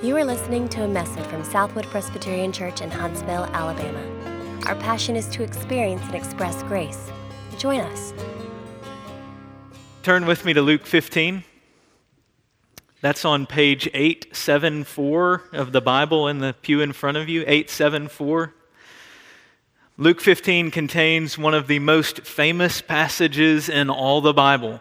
You 0.00 0.16
are 0.16 0.24
listening 0.24 0.68
to 0.68 0.84
a 0.84 0.88
message 0.88 1.24
from 1.24 1.42
Southwood 1.42 1.84
Presbyterian 1.86 2.52
Church 2.52 2.82
in 2.82 2.88
Huntsville, 2.88 3.46
Alabama. 3.46 4.00
Our 4.66 4.76
passion 4.76 5.16
is 5.16 5.26
to 5.30 5.42
experience 5.42 6.02
and 6.02 6.14
express 6.14 6.62
grace. 6.62 7.10
Join 7.58 7.80
us. 7.80 8.14
Turn 10.04 10.24
with 10.24 10.44
me 10.44 10.52
to 10.52 10.62
Luke 10.62 10.86
15. 10.86 11.42
That's 13.00 13.24
on 13.24 13.44
page 13.44 13.88
874 13.92 15.42
of 15.54 15.72
the 15.72 15.80
Bible 15.80 16.28
in 16.28 16.38
the 16.38 16.54
pew 16.62 16.80
in 16.80 16.92
front 16.92 17.16
of 17.16 17.28
you, 17.28 17.40
874. 17.40 18.54
Luke 19.96 20.20
15 20.20 20.70
contains 20.70 21.36
one 21.36 21.54
of 21.54 21.66
the 21.66 21.80
most 21.80 22.20
famous 22.20 22.80
passages 22.80 23.68
in 23.68 23.90
all 23.90 24.20
the 24.20 24.32
Bible. 24.32 24.80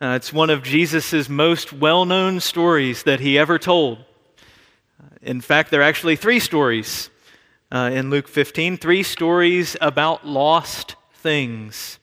Uh, 0.00 0.14
it's 0.16 0.32
one 0.32 0.50
of 0.50 0.64
Jesus' 0.64 1.28
most 1.28 1.72
well 1.72 2.04
known 2.04 2.40
stories 2.40 3.04
that 3.04 3.20
he 3.20 3.38
ever 3.38 3.56
told. 3.56 4.04
In 5.22 5.40
fact, 5.40 5.70
there 5.70 5.80
are 5.80 5.84
actually 5.84 6.16
three 6.16 6.38
stories 6.40 7.08
uh, 7.72 7.90
in 7.92 8.10
Luke 8.10 8.28
15, 8.28 8.76
three 8.76 9.02
stories 9.02 9.74
about 9.80 10.26
lost 10.26 10.94
things 11.14 11.98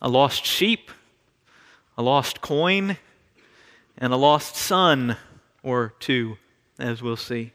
a 0.00 0.08
lost 0.08 0.44
sheep, 0.44 0.90
a 1.96 2.02
lost 2.02 2.40
coin, 2.40 2.98
and 3.96 4.12
a 4.12 4.16
lost 4.16 4.54
son 4.54 5.16
or 5.62 5.94
two, 5.98 6.36
as 6.78 7.02
we'll 7.02 7.16
see. 7.16 7.52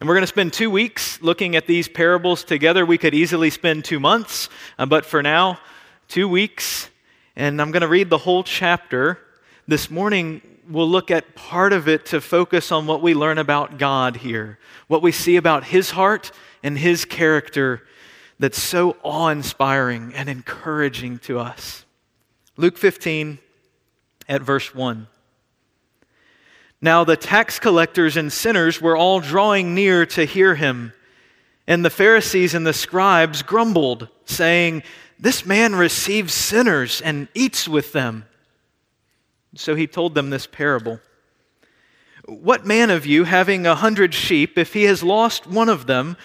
And 0.00 0.08
we're 0.08 0.14
going 0.14 0.22
to 0.22 0.28
spend 0.28 0.52
two 0.52 0.70
weeks 0.70 1.20
looking 1.20 1.54
at 1.54 1.66
these 1.66 1.88
parables 1.88 2.42
together. 2.42 2.84
We 2.84 2.98
could 2.98 3.14
easily 3.14 3.50
spend 3.50 3.84
two 3.84 4.00
months, 4.00 4.48
uh, 4.78 4.86
but 4.86 5.04
for 5.04 5.22
now, 5.22 5.60
two 6.08 6.26
weeks. 6.26 6.88
And 7.36 7.60
I'm 7.60 7.70
going 7.70 7.82
to 7.82 7.88
read 7.88 8.10
the 8.10 8.18
whole 8.18 8.42
chapter. 8.42 9.20
This 9.68 9.90
morning, 9.90 10.40
we'll 10.68 10.88
look 10.88 11.10
at 11.10 11.34
part 11.34 11.72
of 11.72 11.88
it 11.88 12.06
to 12.06 12.20
focus 12.20 12.72
on 12.72 12.86
what 12.86 13.02
we 13.02 13.14
learn 13.14 13.38
about 13.38 13.78
God 13.78 14.16
here, 14.16 14.58
what 14.88 15.02
we 15.02 15.12
see 15.12 15.36
about 15.36 15.64
His 15.64 15.90
heart 15.90 16.32
and 16.62 16.78
His 16.78 17.04
character 17.04 17.86
that's 18.38 18.60
so 18.60 18.96
awe 19.02 19.28
inspiring 19.28 20.12
and 20.14 20.28
encouraging 20.28 21.18
to 21.20 21.38
us. 21.38 21.84
Luke 22.56 22.76
15 22.76 23.38
at 24.28 24.42
verse 24.42 24.74
1. 24.74 25.06
Now 26.80 27.04
the 27.04 27.16
tax 27.16 27.58
collectors 27.58 28.16
and 28.16 28.32
sinners 28.32 28.80
were 28.80 28.96
all 28.96 29.20
drawing 29.20 29.74
near 29.74 30.04
to 30.06 30.24
hear 30.24 30.54
him. 30.54 30.92
And 31.66 31.84
the 31.84 31.90
Pharisees 31.90 32.54
and 32.54 32.66
the 32.66 32.72
scribes 32.72 33.42
grumbled, 33.42 34.08
saying, 34.24 34.82
This 35.18 35.44
man 35.44 35.74
receives 35.74 36.32
sinners 36.32 37.00
and 37.00 37.28
eats 37.34 37.66
with 37.66 37.92
them. 37.92 38.26
So 39.56 39.74
he 39.74 39.86
told 39.86 40.14
them 40.14 40.30
this 40.30 40.46
parable 40.46 41.00
What 42.26 42.66
man 42.66 42.90
of 42.90 43.06
you, 43.06 43.24
having 43.24 43.66
a 43.66 43.74
hundred 43.74 44.14
sheep, 44.14 44.58
if 44.58 44.74
he 44.74 44.84
has 44.84 45.02
lost 45.02 45.46
one 45.46 45.68
of 45.68 45.86
them, 45.86 46.16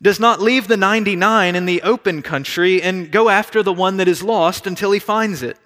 does 0.00 0.20
not 0.20 0.40
leave 0.40 0.68
the 0.68 0.76
99 0.76 1.56
in 1.56 1.66
the 1.66 1.82
open 1.82 2.22
country 2.22 2.80
and 2.82 3.10
go 3.10 3.28
after 3.28 3.62
the 3.62 3.72
one 3.72 3.96
that 3.96 4.08
is 4.08 4.22
lost 4.22 4.66
until 4.66 4.92
he 4.92 4.98
finds 4.98 5.42
it? 5.42 5.58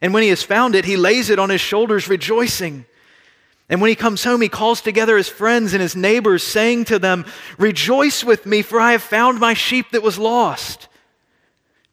And 0.00 0.14
when 0.14 0.22
he 0.22 0.28
has 0.28 0.42
found 0.42 0.74
it, 0.74 0.84
he 0.84 0.96
lays 0.96 1.30
it 1.30 1.38
on 1.38 1.50
his 1.50 1.60
shoulders, 1.60 2.08
rejoicing. 2.08 2.86
And 3.68 3.80
when 3.80 3.88
he 3.88 3.96
comes 3.96 4.22
home, 4.22 4.40
he 4.40 4.48
calls 4.48 4.80
together 4.80 5.16
his 5.16 5.28
friends 5.28 5.72
and 5.72 5.82
his 5.82 5.96
neighbors, 5.96 6.42
saying 6.42 6.84
to 6.86 6.98
them, 6.98 7.26
Rejoice 7.58 8.22
with 8.22 8.46
me, 8.46 8.62
for 8.62 8.80
I 8.80 8.92
have 8.92 9.02
found 9.02 9.40
my 9.40 9.54
sheep 9.54 9.90
that 9.90 10.02
was 10.02 10.18
lost. 10.18 10.88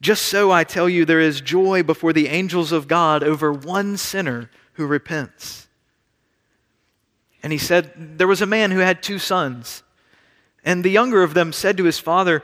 Just 0.00 0.22
so 0.24 0.50
I 0.50 0.64
tell 0.64 0.88
you, 0.88 1.04
there 1.04 1.20
is 1.20 1.40
joy 1.40 1.82
before 1.82 2.12
the 2.12 2.28
angels 2.28 2.72
of 2.72 2.88
God 2.88 3.22
over 3.22 3.52
one 3.52 3.96
sinner 3.96 4.50
who 4.74 4.86
repents. 4.86 5.68
And 7.42 7.52
he 7.52 7.58
said, 7.58 8.18
There 8.18 8.28
was 8.28 8.42
a 8.42 8.46
man 8.46 8.70
who 8.70 8.78
had 8.78 9.02
two 9.02 9.18
sons. 9.18 9.82
And 10.64 10.84
the 10.84 10.90
younger 10.90 11.22
of 11.22 11.34
them 11.34 11.52
said 11.52 11.76
to 11.78 11.84
his 11.84 11.98
father, 11.98 12.42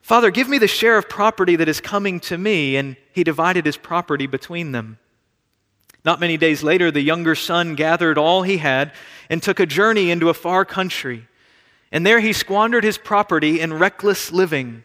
Father, 0.00 0.30
give 0.30 0.48
me 0.48 0.58
the 0.58 0.66
share 0.66 0.96
of 0.96 1.08
property 1.08 1.56
that 1.56 1.68
is 1.68 1.80
coming 1.80 2.20
to 2.20 2.38
me. 2.38 2.76
And 2.76 2.96
he 3.12 3.24
divided 3.24 3.66
his 3.66 3.76
property 3.76 4.26
between 4.26 4.72
them. 4.72 4.98
Not 6.04 6.20
many 6.20 6.38
days 6.38 6.62
later, 6.62 6.90
the 6.90 7.02
younger 7.02 7.34
son 7.34 7.74
gathered 7.74 8.16
all 8.16 8.42
he 8.42 8.56
had 8.56 8.92
and 9.28 9.42
took 9.42 9.60
a 9.60 9.66
journey 9.66 10.10
into 10.10 10.30
a 10.30 10.34
far 10.34 10.64
country. 10.64 11.28
And 11.92 12.06
there 12.06 12.20
he 12.20 12.32
squandered 12.32 12.84
his 12.84 12.96
property 12.96 13.60
in 13.60 13.74
reckless 13.74 14.32
living. 14.32 14.84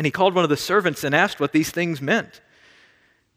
And 0.00 0.06
he 0.06 0.10
called 0.10 0.34
one 0.34 0.44
of 0.44 0.48
the 0.48 0.56
servants 0.56 1.04
and 1.04 1.14
asked 1.14 1.40
what 1.40 1.52
these 1.52 1.68
things 1.68 2.00
meant. 2.00 2.40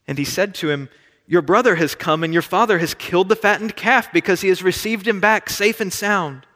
And 0.07 0.17
he 0.17 0.23
said 0.23 0.55
to 0.55 0.69
him, 0.69 0.87
Your 1.27 1.41
brother 1.41 1.75
has 1.75 1.93
come, 1.93 2.23
and 2.23 2.31
your 2.31 2.41
father 2.41 2.79
has 2.79 2.93
killed 2.93 3.27
the 3.27 3.35
fattened 3.35 3.75
calf 3.75 4.13
because 4.13 4.39
he 4.39 4.47
has 4.47 4.63
received 4.63 5.05
him 5.05 5.19
back 5.19 5.49
safe 5.49 5.81
and 5.81 5.91
sound. 5.91 6.47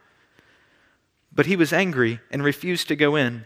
But 1.30 1.44
he 1.44 1.56
was 1.56 1.74
angry 1.74 2.20
and 2.30 2.42
refused 2.42 2.88
to 2.88 2.96
go 2.96 3.16
in. 3.16 3.44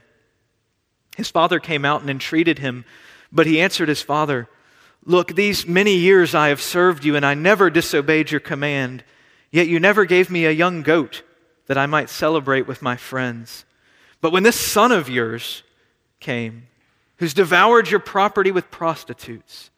His 1.16 1.28
father 1.28 1.58
came 1.58 1.84
out 1.84 2.02
and 2.02 2.08
entreated 2.08 2.60
him, 2.60 2.84
but 3.32 3.48
he 3.48 3.60
answered 3.60 3.88
his 3.88 4.02
father, 4.02 4.48
Look, 5.04 5.34
these 5.34 5.66
many 5.66 5.96
years 5.96 6.32
I 6.32 6.50
have 6.50 6.62
served 6.62 7.04
you, 7.04 7.16
and 7.16 7.26
I 7.26 7.34
never 7.34 7.70
disobeyed 7.70 8.30
your 8.30 8.38
command. 8.38 9.02
Yet 9.50 9.66
you 9.66 9.80
never 9.80 10.04
gave 10.04 10.30
me 10.30 10.46
a 10.46 10.52
young 10.52 10.82
goat 10.82 11.24
that 11.66 11.76
I 11.76 11.86
might 11.86 12.08
celebrate 12.08 12.68
with 12.68 12.82
my 12.82 12.94
friends. 12.94 13.64
But 14.20 14.30
when 14.30 14.44
this 14.44 14.60
son 14.60 14.92
of 14.92 15.10
yours 15.10 15.64
came, 16.22 16.68
who's 17.16 17.34
devoured 17.34 17.90
your 17.90 18.00
property 18.00 18.50
with 18.50 18.70
prostitutes, 18.70 19.70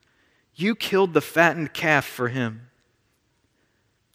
you 0.54 0.76
killed 0.76 1.12
the 1.12 1.20
fattened 1.20 1.74
calf 1.74 2.04
for 2.04 2.28
him. 2.28 2.68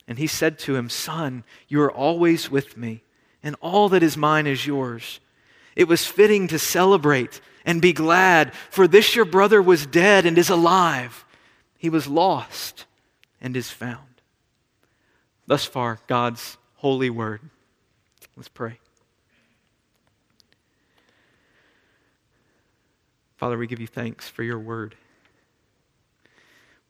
And 0.08 0.18
he 0.18 0.28
said 0.28 0.58
to 0.60 0.76
him, 0.76 0.90
Son, 0.90 1.44
you 1.68 1.82
are 1.82 1.92
always 1.92 2.50
with 2.50 2.78
me, 2.78 3.04
and 3.44 3.58
all 3.60 3.90
that 3.90 4.04
is 4.04 4.16
mine 4.16 4.48
is 4.48 4.66
yours. 4.66 5.20
it 5.76 5.88
was 5.88 6.06
fitting 6.06 6.48
to 6.48 6.60
celebrate 6.60 7.42
and 7.66 7.82
be 7.82 7.94
glad, 7.94 8.54
for 8.70 8.88
this 8.88 9.16
your 9.16 9.26
brother 9.26 9.62
was 9.62 9.86
dead 9.86 10.26
and 10.26 10.38
is 10.38 10.50
alive. 10.50 11.26
He 11.78 11.90
was 11.90 12.08
lost 12.08 12.86
and 13.40 13.56
is 13.56 13.70
found. 13.70 14.22
Thus 15.48 15.66
far, 15.66 16.00
God's 16.08 16.58
holy 16.76 17.10
word. 17.10 17.42
Let's 18.36 18.50
pray. 18.50 18.80
Father, 23.40 23.58
we 23.58 23.68
give 23.68 23.80
you 23.80 23.88
thanks 23.88 24.28
for 24.28 24.44
your 24.44 24.60
word. 24.60 24.96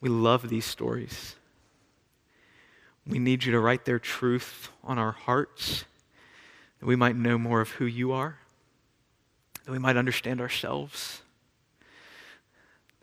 We 0.02 0.10
love 0.10 0.50
these 0.50 0.66
stories. 0.66 1.36
We 3.06 3.20
need 3.20 3.44
you 3.44 3.52
to 3.52 3.60
write 3.60 3.86
their 3.86 4.00
truth 4.00 4.70
on 4.84 4.98
our 4.98 5.12
hearts 5.12 5.86
that 6.80 6.88
we 6.88 6.96
might 6.96 7.16
know 7.16 7.38
more 7.38 7.62
of 7.62 7.70
who 7.70 7.86
you 7.86 8.12
are, 8.14 8.40
that 9.64 9.72
we 9.72 9.78
might 9.78 9.96
understand 9.96 10.42
ourselves, 10.42 11.22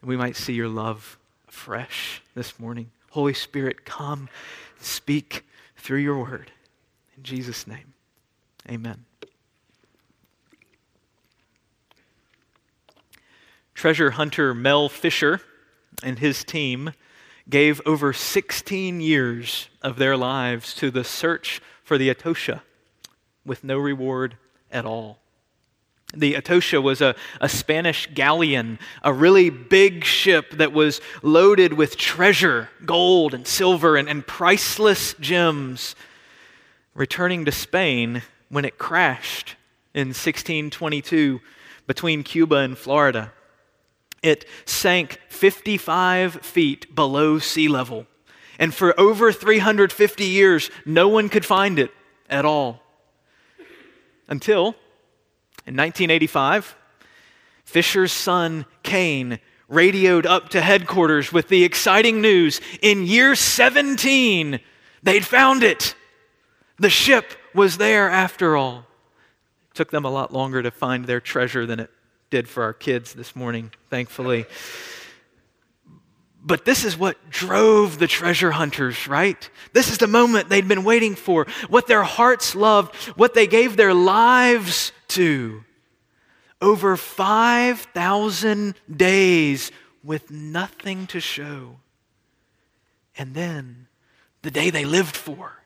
that 0.00 0.06
we 0.06 0.16
might 0.16 0.34
see 0.34 0.54
your 0.54 0.68
love 0.68 1.16
afresh 1.46 2.22
this 2.34 2.58
morning. 2.58 2.90
Holy 3.10 3.34
Spirit, 3.34 3.84
come, 3.84 4.28
speak 4.80 5.46
through 5.76 6.00
your 6.00 6.18
word. 6.18 6.50
In 7.16 7.22
Jesus' 7.22 7.64
name, 7.68 7.94
amen. 8.68 9.04
Treasure 13.76 14.12
hunter 14.12 14.54
Mel 14.54 14.88
Fisher 14.88 15.42
and 16.02 16.18
his 16.18 16.44
team 16.44 16.94
gave 17.48 17.82
over 17.84 18.14
16 18.14 19.02
years 19.02 19.68
of 19.82 19.96
their 19.98 20.16
lives 20.16 20.72
to 20.76 20.90
the 20.90 21.04
search 21.04 21.60
for 21.84 21.98
the 21.98 22.08
Atocha 22.08 22.62
with 23.44 23.62
no 23.62 23.76
reward 23.76 24.38
at 24.72 24.86
all. 24.86 25.18
The 26.14 26.34
Atocha 26.34 26.80
was 26.80 27.02
a, 27.02 27.14
a 27.38 27.50
Spanish 27.50 28.08
galleon, 28.14 28.78
a 29.02 29.12
really 29.12 29.50
big 29.50 30.04
ship 30.04 30.52
that 30.52 30.72
was 30.72 31.02
loaded 31.22 31.74
with 31.74 31.98
treasure, 31.98 32.70
gold 32.86 33.34
and 33.34 33.46
silver, 33.46 33.96
and, 33.96 34.08
and 34.08 34.26
priceless 34.26 35.12
gems, 35.20 35.94
returning 36.94 37.44
to 37.44 37.52
Spain 37.52 38.22
when 38.48 38.64
it 38.64 38.78
crashed 38.78 39.56
in 39.92 40.08
1622 40.08 41.42
between 41.86 42.22
Cuba 42.22 42.56
and 42.56 42.78
Florida. 42.78 43.32
It 44.22 44.44
sank 44.64 45.20
55 45.28 46.34
feet 46.42 46.94
below 46.94 47.38
sea 47.38 47.68
level. 47.68 48.06
And 48.58 48.74
for 48.74 48.98
over 48.98 49.32
350 49.32 50.24
years, 50.24 50.70
no 50.84 51.08
one 51.08 51.28
could 51.28 51.44
find 51.44 51.78
it 51.78 51.90
at 52.28 52.44
all. 52.44 52.82
Until 54.28 54.74
in 55.66 55.76
1985, 55.76 56.76
Fisher's 57.64 58.12
son, 58.12 58.64
Kane, 58.82 59.40
radioed 59.68 60.26
up 60.26 60.48
to 60.50 60.60
headquarters 60.60 61.32
with 61.32 61.48
the 61.48 61.64
exciting 61.64 62.20
news 62.20 62.60
in 62.80 63.06
year 63.06 63.34
17, 63.34 64.60
they'd 65.02 65.26
found 65.26 65.62
it. 65.62 65.94
The 66.78 66.90
ship 66.90 67.32
was 67.52 67.78
there 67.78 68.08
after 68.08 68.56
all. 68.56 68.86
It 69.70 69.74
took 69.74 69.90
them 69.90 70.04
a 70.04 70.10
lot 70.10 70.32
longer 70.32 70.62
to 70.62 70.70
find 70.70 71.04
their 71.04 71.20
treasure 71.20 71.66
than 71.66 71.80
it 71.80 71.90
did 72.30 72.48
for 72.48 72.62
our 72.62 72.72
kids 72.72 73.14
this 73.14 73.36
morning, 73.36 73.72
thankfully. 73.90 74.46
But 76.42 76.64
this 76.64 76.84
is 76.84 76.96
what 76.96 77.30
drove 77.30 77.98
the 77.98 78.06
treasure 78.06 78.52
hunters, 78.52 79.08
right? 79.08 79.50
This 79.72 79.90
is 79.90 79.98
the 79.98 80.06
moment 80.06 80.48
they'd 80.48 80.68
been 80.68 80.84
waiting 80.84 81.16
for, 81.16 81.46
what 81.68 81.88
their 81.88 82.04
hearts 82.04 82.54
loved, 82.54 82.94
what 83.16 83.34
they 83.34 83.46
gave 83.46 83.76
their 83.76 83.94
lives 83.94 84.92
to. 85.08 85.64
Over 86.60 86.96
5,000 86.96 88.74
days 88.94 89.72
with 90.04 90.30
nothing 90.30 91.06
to 91.08 91.20
show. 91.20 91.80
And 93.18 93.34
then 93.34 93.88
the 94.42 94.50
day 94.50 94.70
they 94.70 94.84
lived 94.84 95.16
for 95.16 95.65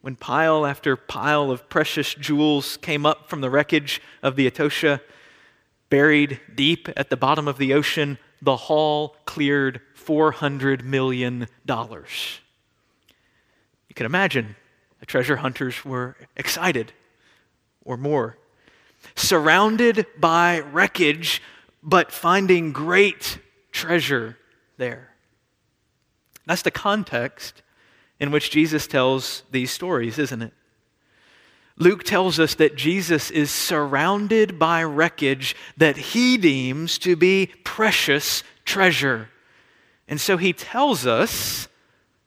when 0.00 0.16
pile 0.16 0.64
after 0.64 0.96
pile 0.96 1.50
of 1.50 1.68
precious 1.68 2.14
jewels 2.14 2.76
came 2.78 3.04
up 3.04 3.28
from 3.28 3.40
the 3.40 3.50
wreckage 3.50 4.00
of 4.22 4.36
the 4.36 4.46
Atocha, 4.46 5.00
buried 5.90 6.40
deep 6.54 6.88
at 6.96 7.10
the 7.10 7.16
bottom 7.16 7.48
of 7.48 7.58
the 7.58 7.74
ocean, 7.74 8.18
the 8.40 8.56
haul 8.56 9.16
cleared 9.24 9.80
$400 9.96 10.84
million. 10.84 11.48
You 11.66 11.76
can 13.94 14.06
imagine 14.06 14.56
the 15.00 15.06
treasure 15.06 15.36
hunters 15.36 15.84
were 15.84 16.16
excited 16.36 16.92
or 17.84 17.96
more. 17.96 18.38
Surrounded 19.14 20.06
by 20.18 20.60
wreckage, 20.60 21.42
but 21.82 22.12
finding 22.12 22.72
great 22.72 23.38
treasure 23.72 24.36
there. 24.76 25.14
That's 26.46 26.62
the 26.62 26.70
context 26.70 27.62
in 28.20 28.30
which 28.30 28.50
Jesus 28.50 28.86
tells 28.86 29.42
these 29.50 29.70
stories, 29.70 30.18
isn't 30.18 30.42
it? 30.42 30.52
Luke 31.76 32.02
tells 32.02 32.40
us 32.40 32.56
that 32.56 32.74
Jesus 32.74 33.30
is 33.30 33.52
surrounded 33.52 34.58
by 34.58 34.82
wreckage 34.82 35.54
that 35.76 35.96
he 35.96 36.36
deems 36.36 36.98
to 36.98 37.14
be 37.14 37.52
precious 37.62 38.42
treasure. 38.64 39.28
And 40.08 40.20
so 40.20 40.36
he 40.36 40.52
tells 40.52 41.06
us, 41.06 41.68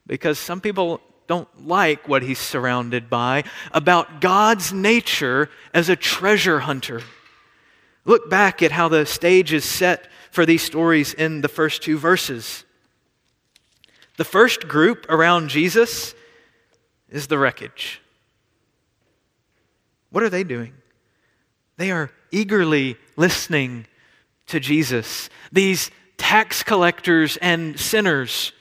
because 0.07 0.39
some 0.39 0.61
people 0.61 1.01
don't 1.27 1.67
like 1.67 2.07
what 2.07 2.23
he's 2.23 2.39
surrounded 2.39 3.09
by, 3.09 3.43
about 3.73 4.21
God's 4.21 4.71
nature 4.71 5.49
as 5.73 5.89
a 5.89 5.95
treasure 5.95 6.61
hunter. 6.61 7.01
Look 8.05 8.29
back 8.29 8.63
at 8.63 8.71
how 8.71 8.87
the 8.87 9.05
stage 9.05 9.53
is 9.53 9.65
set 9.65 10.07
for 10.31 10.45
these 10.45 10.61
stories 10.61 11.13
in 11.13 11.41
the 11.41 11.47
first 11.49 11.81
two 11.81 11.97
verses. 11.97 12.63
The 14.21 14.25
first 14.25 14.67
group 14.67 15.07
around 15.09 15.49
Jesus 15.49 16.13
is 17.09 17.25
the 17.25 17.39
wreckage. 17.39 18.03
What 20.11 20.21
are 20.21 20.29
they 20.29 20.43
doing? 20.43 20.75
They 21.77 21.89
are 21.89 22.11
eagerly 22.29 22.97
listening 23.15 23.87
to 24.45 24.59
Jesus. 24.59 25.27
These 25.51 25.89
tax 26.17 26.61
collectors 26.61 27.37
and 27.37 27.79
sinners, 27.79 28.53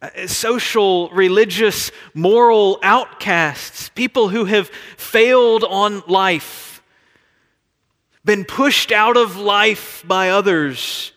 uh, 0.00 0.26
social, 0.28 1.10
religious, 1.10 1.90
moral 2.14 2.78
outcasts, 2.82 3.90
people 3.90 4.30
who 4.30 4.46
have 4.46 4.68
failed 4.96 5.62
on 5.62 6.02
life, 6.08 6.82
been 8.24 8.46
pushed 8.46 8.90
out 8.90 9.18
of 9.18 9.36
life 9.36 10.02
by 10.06 10.30
others, 10.30 11.12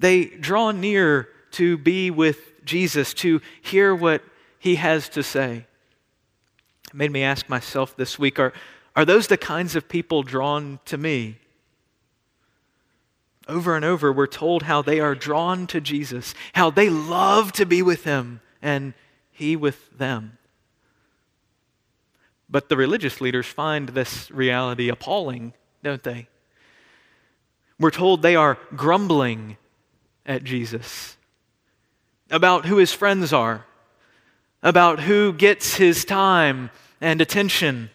they 0.00 0.24
draw 0.24 0.72
near 0.72 1.28
to 1.52 1.78
be 1.78 2.10
with 2.10 2.49
Jesus, 2.64 3.14
to 3.14 3.40
hear 3.62 3.94
what 3.94 4.22
he 4.58 4.76
has 4.76 5.08
to 5.10 5.22
say. 5.22 5.66
It 6.88 6.94
made 6.94 7.10
me 7.10 7.22
ask 7.22 7.48
myself 7.48 7.96
this 7.96 8.18
week 8.18 8.38
are, 8.38 8.52
are 8.96 9.04
those 9.04 9.28
the 9.28 9.36
kinds 9.36 9.76
of 9.76 9.88
people 9.88 10.22
drawn 10.22 10.80
to 10.86 10.96
me? 10.96 11.38
Over 13.48 13.74
and 13.74 13.84
over, 13.84 14.12
we're 14.12 14.26
told 14.26 14.64
how 14.64 14.82
they 14.82 15.00
are 15.00 15.14
drawn 15.14 15.66
to 15.68 15.80
Jesus, 15.80 16.34
how 16.52 16.70
they 16.70 16.88
love 16.88 17.52
to 17.52 17.66
be 17.66 17.82
with 17.82 18.04
him, 18.04 18.40
and 18.62 18.94
he 19.30 19.56
with 19.56 19.96
them. 19.96 20.38
But 22.48 22.68
the 22.68 22.76
religious 22.76 23.20
leaders 23.20 23.46
find 23.46 23.90
this 23.90 24.30
reality 24.30 24.88
appalling, 24.88 25.54
don't 25.82 26.02
they? 26.02 26.28
We're 27.78 27.90
told 27.90 28.22
they 28.22 28.36
are 28.36 28.58
grumbling 28.76 29.56
at 30.26 30.44
Jesus 30.44 31.16
about 32.30 32.66
who 32.66 32.76
his 32.76 32.92
friends 32.92 33.32
are, 33.32 33.66
about 34.62 35.00
who 35.00 35.32
gets 35.32 35.74
his 35.74 36.04
time 36.04 36.70
and 37.00 37.20
attention. 37.20 37.90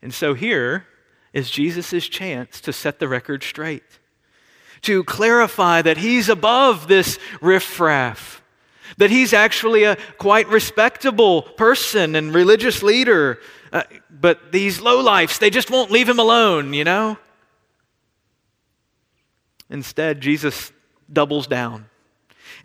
And 0.00 0.14
so 0.14 0.34
here 0.34 0.86
is 1.32 1.50
Jesus' 1.50 2.08
chance 2.08 2.60
to 2.62 2.72
set 2.72 2.98
the 2.98 3.08
record 3.08 3.42
straight, 3.42 3.82
to 4.82 5.04
clarify 5.04 5.82
that 5.82 5.98
he's 5.98 6.28
above 6.28 6.88
this 6.88 7.18
riffraff, 7.40 8.42
that 8.98 9.10
he's 9.10 9.32
actually 9.32 9.84
a 9.84 9.96
quite 10.18 10.48
respectable 10.48 11.42
person 11.42 12.14
and 12.14 12.32
religious 12.32 12.82
leader. 12.82 13.40
Uh, 13.72 13.82
but 14.08 14.52
these 14.52 14.78
lowlifes, 14.78 15.38
they 15.38 15.50
just 15.50 15.70
won't 15.70 15.90
leave 15.90 16.08
him 16.08 16.20
alone, 16.20 16.72
you 16.72 16.84
know? 16.84 17.18
Instead, 19.68 20.20
Jesus 20.20 20.72
doubles 21.12 21.46
down 21.48 21.86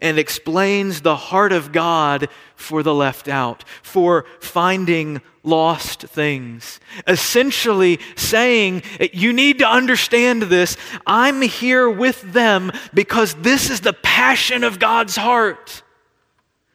and 0.01 0.17
explains 0.17 1.01
the 1.01 1.15
heart 1.15 1.51
of 1.51 1.71
God 1.71 2.27
for 2.55 2.83
the 2.83 2.93
left 2.93 3.27
out, 3.27 3.63
for 3.83 4.25
finding 4.39 5.21
lost 5.43 6.01
things. 6.01 6.79
Essentially 7.07 7.99
saying, 8.15 8.83
You 9.13 9.33
need 9.33 9.59
to 9.59 9.67
understand 9.67 10.43
this. 10.43 10.77
I'm 11.05 11.41
here 11.41 11.89
with 11.89 12.21
them 12.33 12.71
because 12.93 13.35
this 13.35 13.69
is 13.69 13.81
the 13.81 13.93
passion 13.93 14.63
of 14.63 14.79
God's 14.79 15.15
heart. 15.15 15.83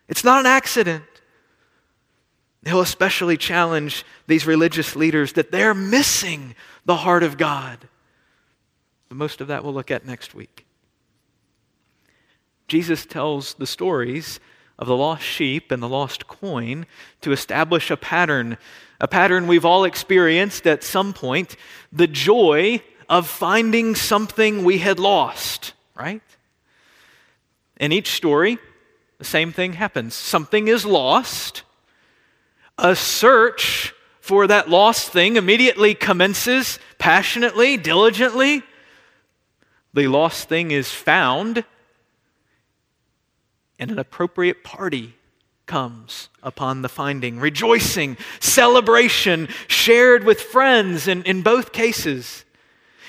It's 0.09 0.25
not 0.25 0.41
an 0.41 0.47
accident. 0.47 1.05
He'll 2.65 2.81
especially 2.81 3.37
challenge 3.37 4.05
these 4.27 4.47
religious 4.47 4.97
leaders 4.97 5.35
that 5.35 5.53
they're 5.53 5.75
missing 5.75 6.55
the 6.85 6.97
heart 6.97 7.23
of 7.23 7.37
God. 7.37 7.89
But 9.09 9.19
most 9.19 9.41
of 9.41 9.49
that 9.49 9.63
we'll 9.63 9.75
look 9.75 9.91
at 9.91 10.05
next 10.05 10.35
week. 10.35 10.66
Jesus 12.69 13.07
tells 13.07 13.55
the 13.55 13.67
stories 13.67 14.41
of 14.79 14.87
the 14.87 14.97
lost 14.97 15.23
sheep 15.23 15.71
and 15.71 15.83
the 15.83 15.89
lost 15.89 16.27
coin 16.27 16.87
to 17.21 17.33
establish 17.33 17.91
a 17.91 17.97
pattern, 17.97 18.59
a 19.01 19.09
pattern 19.09 19.47
we've 19.47 19.65
all 19.65 19.85
experienced 19.85 20.67
at 20.67 20.83
some 20.83 21.13
point 21.13 21.57
the 21.93 22.07
joy 22.07 22.83
of 23.09 23.27
finding 23.27 23.95
something 23.95 24.65
we 24.65 24.79
had 24.79 24.99
lost, 24.99 25.73
right? 25.95 26.23
In 27.79 27.93
each 27.93 28.13
story, 28.13 28.59
the 29.19 29.25
same 29.25 29.53
thing 29.53 29.75
happens. 29.75 30.15
Something 30.15 30.69
is 30.69 30.85
lost, 30.85 31.63
a 32.79 32.97
search 32.97 33.95
for 34.21 34.47
that 34.49 34.69
lost 34.69 35.11
thing 35.11 35.37
immediately 35.37 35.95
commences 35.95 36.79
passionately, 36.99 37.77
diligently. 37.77 38.63
The 39.95 40.09
lost 40.09 40.49
thing 40.49 40.73
is 40.73 40.91
found 40.91 41.65
and 43.79 43.91
an 43.91 43.99
appropriate 43.99 44.65
party 44.65 45.15
comes 45.67 46.29
upon 46.43 46.83
the 46.83 46.89
finding. 46.89 47.39
Rejoicing, 47.39 48.17
celebration, 48.41 49.49
shared 49.67 50.25
with 50.25 50.41
friends 50.41 51.09
in, 51.09 51.23
in 51.25 51.43
both 51.43 51.73
cases. 51.73 52.45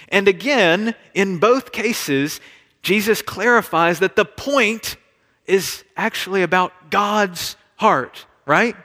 And 0.09 0.27
again, 0.27 0.95
in 1.13 1.37
both 1.37 1.71
cases, 1.71 2.39
Jesus 2.81 3.21
clarifies 3.21 3.99
that 3.99 4.15
the 4.15 4.25
point 4.25 4.97
is 5.45 5.83
actually 5.95 6.41
about 6.41 6.89
God's 6.89 7.55
heart, 7.75 8.25
right? 8.45 8.75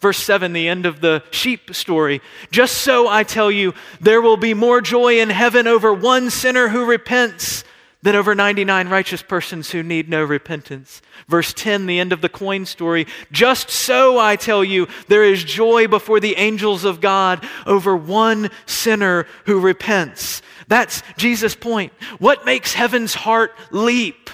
Verse 0.00 0.18
7, 0.18 0.52
the 0.52 0.68
end 0.68 0.84
of 0.84 1.00
the 1.00 1.22
sheep 1.30 1.74
story. 1.74 2.20
Just 2.50 2.78
so 2.78 3.06
I 3.06 3.22
tell 3.22 3.50
you, 3.50 3.72
there 4.00 4.20
will 4.20 4.36
be 4.36 4.52
more 4.52 4.80
joy 4.80 5.20
in 5.20 5.30
heaven 5.30 5.68
over 5.68 5.94
one 5.94 6.28
sinner 6.28 6.68
who 6.68 6.84
repents 6.84 7.62
than 8.02 8.16
over 8.16 8.34
99 8.34 8.88
righteous 8.88 9.22
persons 9.22 9.70
who 9.70 9.82
need 9.82 10.08
no 10.08 10.24
repentance. 10.24 11.00
Verse 11.28 11.52
10, 11.52 11.86
the 11.86 12.00
end 12.00 12.12
of 12.12 12.20
the 12.20 12.28
coin 12.28 12.66
story. 12.66 13.06
Just 13.30 13.70
so 13.70 14.18
I 14.18 14.34
tell 14.36 14.64
you, 14.64 14.88
there 15.06 15.24
is 15.24 15.44
joy 15.44 15.86
before 15.86 16.18
the 16.18 16.36
angels 16.36 16.84
of 16.84 17.00
God 17.00 17.46
over 17.64 17.96
one 17.96 18.50
sinner 18.66 19.26
who 19.46 19.60
repents. 19.60 20.42
That's 20.66 21.02
Jesus' 21.16 21.54
point. 21.54 21.92
What 22.18 22.44
makes 22.44 22.74
heaven's 22.74 23.14
heart 23.14 23.52
leap? 23.70 24.30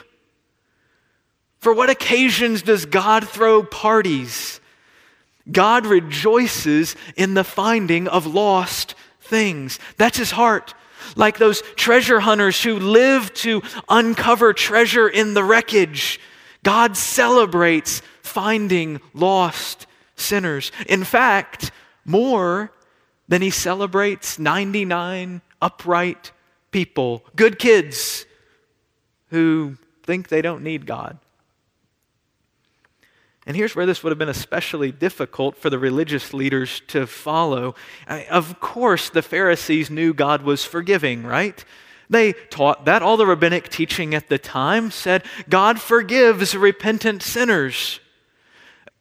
For 1.58 1.74
what 1.74 1.90
occasions 1.90 2.62
does 2.62 2.86
God 2.86 3.28
throw 3.28 3.62
parties? 3.62 4.60
God 5.50 5.86
rejoices 5.86 6.96
in 7.16 7.34
the 7.34 7.44
finding 7.44 8.08
of 8.08 8.26
lost 8.26 8.94
things. 9.20 9.78
That's 9.96 10.18
his 10.18 10.30
heart 10.30 10.74
like 11.16 11.38
those 11.38 11.62
treasure 11.76 12.20
hunters 12.20 12.62
who 12.62 12.78
live 12.78 13.32
to 13.34 13.62
uncover 13.88 14.52
treasure 14.52 15.08
in 15.08 15.34
the 15.34 15.44
wreckage. 15.44 16.20
God 16.62 16.96
celebrates 16.96 18.02
finding 18.22 19.00
lost 19.14 19.86
sinners. 20.16 20.72
In 20.88 21.04
fact, 21.04 21.70
more 22.04 22.72
than 23.28 23.42
he 23.42 23.50
celebrates 23.50 24.38
99 24.38 25.42
upright 25.60 26.32
people, 26.70 27.24
good 27.36 27.58
kids 27.58 28.26
who 29.30 29.76
think 30.02 30.28
they 30.28 30.42
don't 30.42 30.62
need 30.62 30.86
God. 30.86 31.18
And 33.48 33.56
here's 33.56 33.74
where 33.74 33.86
this 33.86 34.04
would 34.04 34.10
have 34.10 34.18
been 34.18 34.28
especially 34.28 34.92
difficult 34.92 35.56
for 35.56 35.70
the 35.70 35.78
religious 35.78 36.34
leaders 36.34 36.82
to 36.88 37.06
follow. 37.06 37.74
Uh, 38.06 38.20
of 38.30 38.60
course, 38.60 39.08
the 39.08 39.22
Pharisees 39.22 39.88
knew 39.88 40.12
God 40.12 40.42
was 40.42 40.66
forgiving, 40.66 41.22
right? 41.22 41.64
They 42.10 42.34
taught 42.34 42.84
that. 42.84 43.02
All 43.02 43.16
the 43.16 43.26
rabbinic 43.26 43.70
teaching 43.70 44.14
at 44.14 44.28
the 44.28 44.36
time 44.36 44.90
said 44.90 45.24
God 45.48 45.80
forgives 45.80 46.54
repentant 46.54 47.22
sinners. 47.22 48.00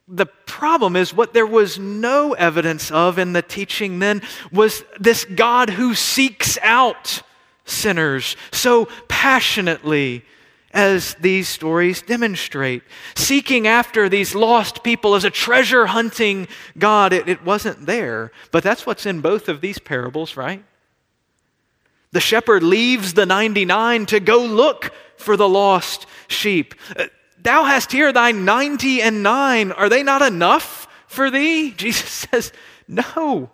The 0.07 0.25
problem 0.25 0.95
is 0.95 1.13
what 1.13 1.33
there 1.33 1.45
was 1.45 1.77
no 1.77 2.31
evidence 2.31 2.89
of 2.89 3.19
in 3.19 3.33
the 3.33 3.41
teaching 3.41 3.99
then 3.99 4.21
was 4.49 4.81
this 4.97 5.25
God 5.25 5.71
who 5.71 5.93
seeks 5.93 6.57
out 6.63 7.21
sinners 7.65 8.37
so 8.53 8.87
passionately 9.09 10.23
as 10.71 11.15
these 11.15 11.47
stories 11.47 12.01
demonstrate. 12.01 12.83
Seeking 13.15 13.67
after 13.67 14.09
these 14.09 14.35
lost 14.35 14.83
people 14.83 15.15
as 15.15 15.23
a 15.23 15.29
treasure 15.29 15.87
hunting 15.87 16.47
God, 16.77 17.13
it, 17.13 17.27
it, 17.27 17.43
wasn't 17.43 17.85
there. 17.85 18.31
But 18.51 18.63
that's 18.63 18.85
what's 18.85 19.05
in 19.05 19.21
both 19.21 19.47
of 19.49 19.61
these 19.61 19.79
parables, 19.79 20.35
right? 20.35 20.63
The 22.11 22.19
shepherd 22.19 22.63
leaves 22.63 23.13
the 23.13 23.25
99 23.25 24.07
to 24.07 24.19
go 24.19 24.43
look 24.43 24.91
for 25.17 25.37
the 25.37 25.49
lost 25.49 26.05
sheep. 26.27 26.75
Uh, 26.95 27.05
Thou 27.39 27.63
hast 27.63 27.91
here 27.91 28.11
thy 28.11 28.31
90 28.31 29.01
and 29.01 29.23
9. 29.23 29.71
Are 29.71 29.89
they 29.89 30.03
not 30.03 30.21
enough 30.21 30.87
for 31.07 31.31
thee? 31.31 31.71
Jesus 31.77 32.27
says, 32.31 32.51
No. 32.87 33.51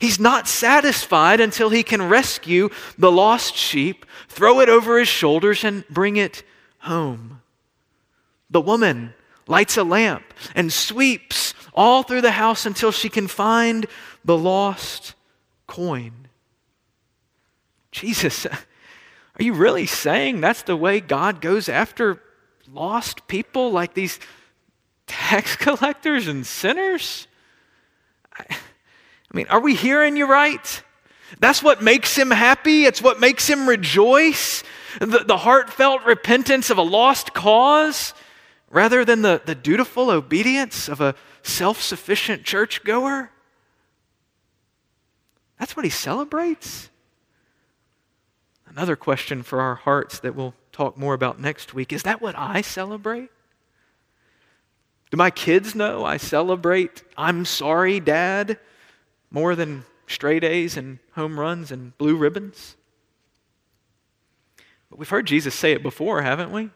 He's 0.00 0.18
not 0.18 0.48
satisfied 0.48 1.40
until 1.40 1.68
he 1.68 1.82
can 1.82 2.08
rescue 2.08 2.70
the 2.96 3.12
lost 3.12 3.54
sheep, 3.54 4.06
throw 4.28 4.60
it 4.60 4.70
over 4.70 4.98
his 4.98 5.08
shoulders, 5.08 5.62
and 5.62 5.86
bring 5.88 6.16
it 6.16 6.42
home. 6.78 7.42
The 8.48 8.62
woman 8.62 9.12
lights 9.46 9.76
a 9.76 9.84
lamp 9.84 10.24
and 10.54 10.72
sweeps 10.72 11.52
all 11.74 12.02
through 12.02 12.22
the 12.22 12.30
house 12.30 12.64
until 12.64 12.92
she 12.92 13.10
can 13.10 13.28
find 13.28 13.86
the 14.24 14.38
lost 14.38 15.14
coin. 15.66 16.12
Jesus, 17.92 18.46
are 19.38 19.42
you 19.42 19.52
really 19.52 19.86
saying 19.86 20.40
that's 20.40 20.62
the 20.62 20.76
way 20.76 21.00
God 21.00 21.42
goes 21.42 21.68
after 21.68 22.22
lost 22.72 23.26
people 23.26 23.70
like 23.70 23.92
these 23.92 24.18
tax 25.06 25.56
collectors 25.56 26.26
and 26.26 26.46
sinners? 26.46 27.26
I, 28.32 28.56
I 29.32 29.36
mean, 29.36 29.46
are 29.48 29.60
we 29.60 29.74
hearing 29.74 30.16
you 30.16 30.26
right? 30.26 30.82
That's 31.38 31.62
what 31.62 31.82
makes 31.82 32.16
him 32.16 32.30
happy. 32.30 32.84
It's 32.84 33.00
what 33.00 33.20
makes 33.20 33.48
him 33.48 33.68
rejoice. 33.68 34.64
The, 34.98 35.24
the 35.24 35.36
heartfelt 35.36 36.04
repentance 36.04 36.70
of 36.70 36.78
a 36.78 36.82
lost 36.82 37.32
cause 37.32 38.12
rather 38.70 39.04
than 39.04 39.22
the, 39.22 39.40
the 39.44 39.54
dutiful 39.54 40.10
obedience 40.10 40.88
of 40.88 41.00
a 41.00 41.14
self 41.42 41.80
sufficient 41.80 42.44
churchgoer. 42.44 43.30
That's 45.58 45.76
what 45.76 45.84
he 45.84 45.90
celebrates. 45.90 46.88
Another 48.66 48.96
question 48.96 49.42
for 49.42 49.60
our 49.60 49.74
hearts 49.74 50.20
that 50.20 50.34
we'll 50.34 50.54
talk 50.72 50.96
more 50.96 51.14
about 51.14 51.40
next 51.40 51.74
week 51.74 51.92
is 51.92 52.02
that 52.04 52.20
what 52.22 52.36
I 52.36 52.62
celebrate? 52.62 53.30
Do 55.10 55.16
my 55.16 55.30
kids 55.30 55.74
know 55.74 56.04
I 56.04 56.16
celebrate 56.16 57.02
I'm 57.16 57.44
sorry, 57.44 58.00
Dad? 58.00 58.58
More 59.30 59.54
than 59.54 59.84
straight 60.06 60.44
A's 60.44 60.76
and 60.76 60.98
home 61.12 61.38
runs 61.38 61.70
and 61.70 61.96
blue 61.98 62.16
ribbons? 62.16 62.76
But 64.90 64.98
we've 64.98 65.08
heard 65.08 65.26
Jesus 65.26 65.54
say 65.54 65.72
it 65.72 65.82
before, 65.82 66.22
haven't 66.22 66.50
we? 66.50 66.70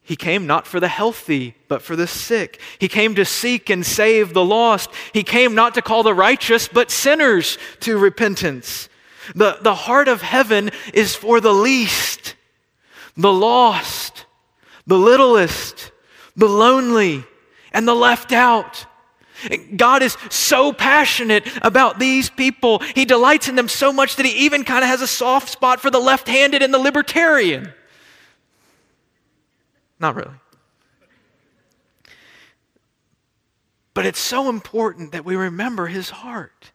He 0.00 0.16
came 0.16 0.46
not 0.46 0.66
for 0.66 0.80
the 0.80 0.88
healthy, 0.88 1.54
but 1.68 1.82
for 1.82 1.94
the 1.94 2.06
sick. 2.06 2.60
He 2.78 2.88
came 2.88 3.14
to 3.16 3.26
seek 3.26 3.68
and 3.68 3.84
save 3.84 4.32
the 4.32 4.44
lost. 4.44 4.88
He 5.12 5.22
came 5.22 5.54
not 5.54 5.74
to 5.74 5.82
call 5.82 6.02
the 6.02 6.14
righteous, 6.14 6.66
but 6.66 6.90
sinners 6.90 7.58
to 7.80 7.98
repentance. 7.98 8.88
The, 9.34 9.58
the 9.60 9.74
heart 9.74 10.08
of 10.08 10.22
heaven 10.22 10.70
is 10.94 11.14
for 11.14 11.42
the 11.42 11.52
least, 11.52 12.36
the 13.18 13.32
lost, 13.32 14.24
the 14.86 14.98
littlest, 14.98 15.92
the 16.34 16.48
lonely, 16.48 17.24
and 17.72 17.86
the 17.86 17.94
left 17.94 18.32
out. 18.32 18.86
God 19.76 20.02
is 20.02 20.16
so 20.30 20.72
passionate 20.72 21.46
about 21.62 21.98
these 21.98 22.28
people. 22.28 22.80
He 22.80 23.04
delights 23.04 23.48
in 23.48 23.54
them 23.54 23.68
so 23.68 23.92
much 23.92 24.16
that 24.16 24.26
he 24.26 24.46
even 24.46 24.64
kind 24.64 24.82
of 24.82 24.88
has 24.88 25.00
a 25.00 25.06
soft 25.06 25.48
spot 25.48 25.80
for 25.80 25.90
the 25.90 26.00
left 26.00 26.28
handed 26.28 26.62
and 26.62 26.72
the 26.72 26.78
libertarian. 26.78 27.72
Not 30.00 30.14
really. 30.14 30.34
But 33.94 34.06
it's 34.06 34.20
so 34.20 34.48
important 34.48 35.12
that 35.12 35.24
we 35.24 35.34
remember 35.34 35.88
his 35.88 36.10
heart 36.10 36.70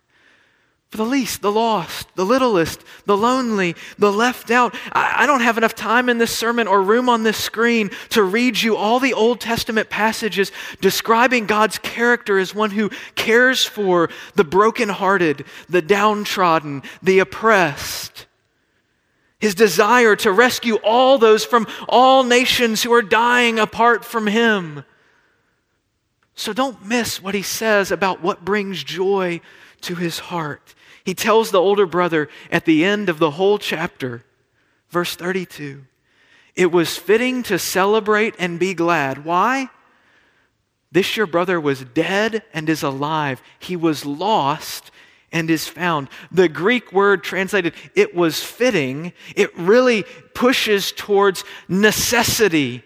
for 0.94 0.98
the 0.98 1.06
least, 1.06 1.42
the 1.42 1.52
lost, 1.52 2.08
the 2.14 2.24
littlest, 2.24 2.84
the 3.08 3.18
lonely, 3.18 3.76
the 3.98 4.12
left 4.12 4.52
out. 4.52 4.76
I, 4.92 5.24
I, 5.24 5.26
don't 5.26 5.42
have 5.42 5.58
enough 5.58 5.74
time 5.74 6.08
in 6.08 6.20
this 6.20 6.38
sermon 6.38 6.68
or 6.68 6.84
room 6.84 7.10
on 7.10 7.24
this 7.24 7.36
screen 7.40 7.90
to 8.10 8.22
read 8.22 8.62
you 8.62 8.76
all 8.76 9.00
the 9.00 9.16
Old 9.16 9.42
Testament 9.42 9.90
passages 9.90 10.52
describing 10.82 11.48
God's 11.48 11.80
character 11.80 12.38
as 12.38 12.54
one 12.54 12.70
who 12.70 12.92
cares 13.16 13.66
for 13.66 14.12
the 14.36 14.44
brokenhearted, 14.44 15.46
the 15.68 15.82
downtrodden, 15.82 16.84
the 17.02 17.18
oppressed. 17.18 18.28
His 19.40 19.56
desire 19.56 20.16
to 20.18 20.32
rescue 20.32 20.76
all 20.84 21.18
those 21.18 21.44
from 21.44 21.66
all 21.90 22.22
nations 22.22 22.84
who 22.84 22.94
are 22.94 23.02
dying 23.02 23.58
apart 23.58 24.06
from 24.06 24.28
Him. 24.28 24.86
So 26.36 26.54
don't 26.54 26.86
miss 26.86 27.20
what 27.20 27.34
he 27.34 27.42
says 27.42 27.92
about 27.92 28.22
what 28.22 28.46
brings 28.46 28.84
joy 28.84 29.42
to 29.84 29.96
his 29.96 30.20
heart. 30.20 30.76
He 31.04 31.14
tells 31.14 31.52
the 31.52 31.62
older 31.62 31.86
brother 31.86 32.30
at 32.52 32.66
the 32.66 32.86
end 32.86 33.10
of 33.10 33.20
the 33.20 33.32
whole 33.32 33.58
chapter, 33.58 34.24
verse 34.90 35.16
32, 35.16 35.86
it 36.56 36.72
was 36.72 36.98
fitting 36.98 37.44
to 37.44 37.58
celebrate 37.58 38.36
and 38.40 38.60
be 38.60 38.74
glad. 38.74 39.26
Why? 39.26 39.70
This 40.92 41.18
your 41.18 41.26
brother 41.26 41.60
was 41.60 41.84
dead 41.84 42.44
and 42.54 42.70
is 42.70 42.84
alive. 42.84 43.42
He 43.60 43.76
was 43.76 44.06
lost 44.06 44.92
and 45.32 45.50
is 45.50 45.68
found. 45.68 46.10
The 46.32 46.48
Greek 46.48 46.94
word 46.94 47.24
translated, 47.24 47.74
it 47.96 48.16
was 48.16 48.44
fitting, 48.44 49.14
it 49.36 49.58
really 49.58 50.04
pushes 50.36 50.92
towards 50.92 51.44
necessity. 51.68 52.84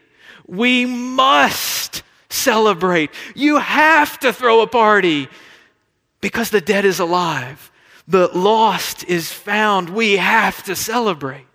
We 0.47 0.85
must 0.85 2.03
celebrate. 2.29 3.11
You 3.35 3.57
have 3.57 4.17
to 4.19 4.31
throw 4.31 4.61
a 4.61 4.67
party 4.67 5.27
because 6.21 6.49
the 6.49 6.61
dead 6.61 6.85
is 6.85 6.99
alive. 6.99 7.71
The 8.07 8.29
lost 8.33 9.03
is 9.05 9.31
found. 9.31 9.89
We 9.89 10.17
have 10.17 10.63
to 10.63 10.75
celebrate. 10.75 11.45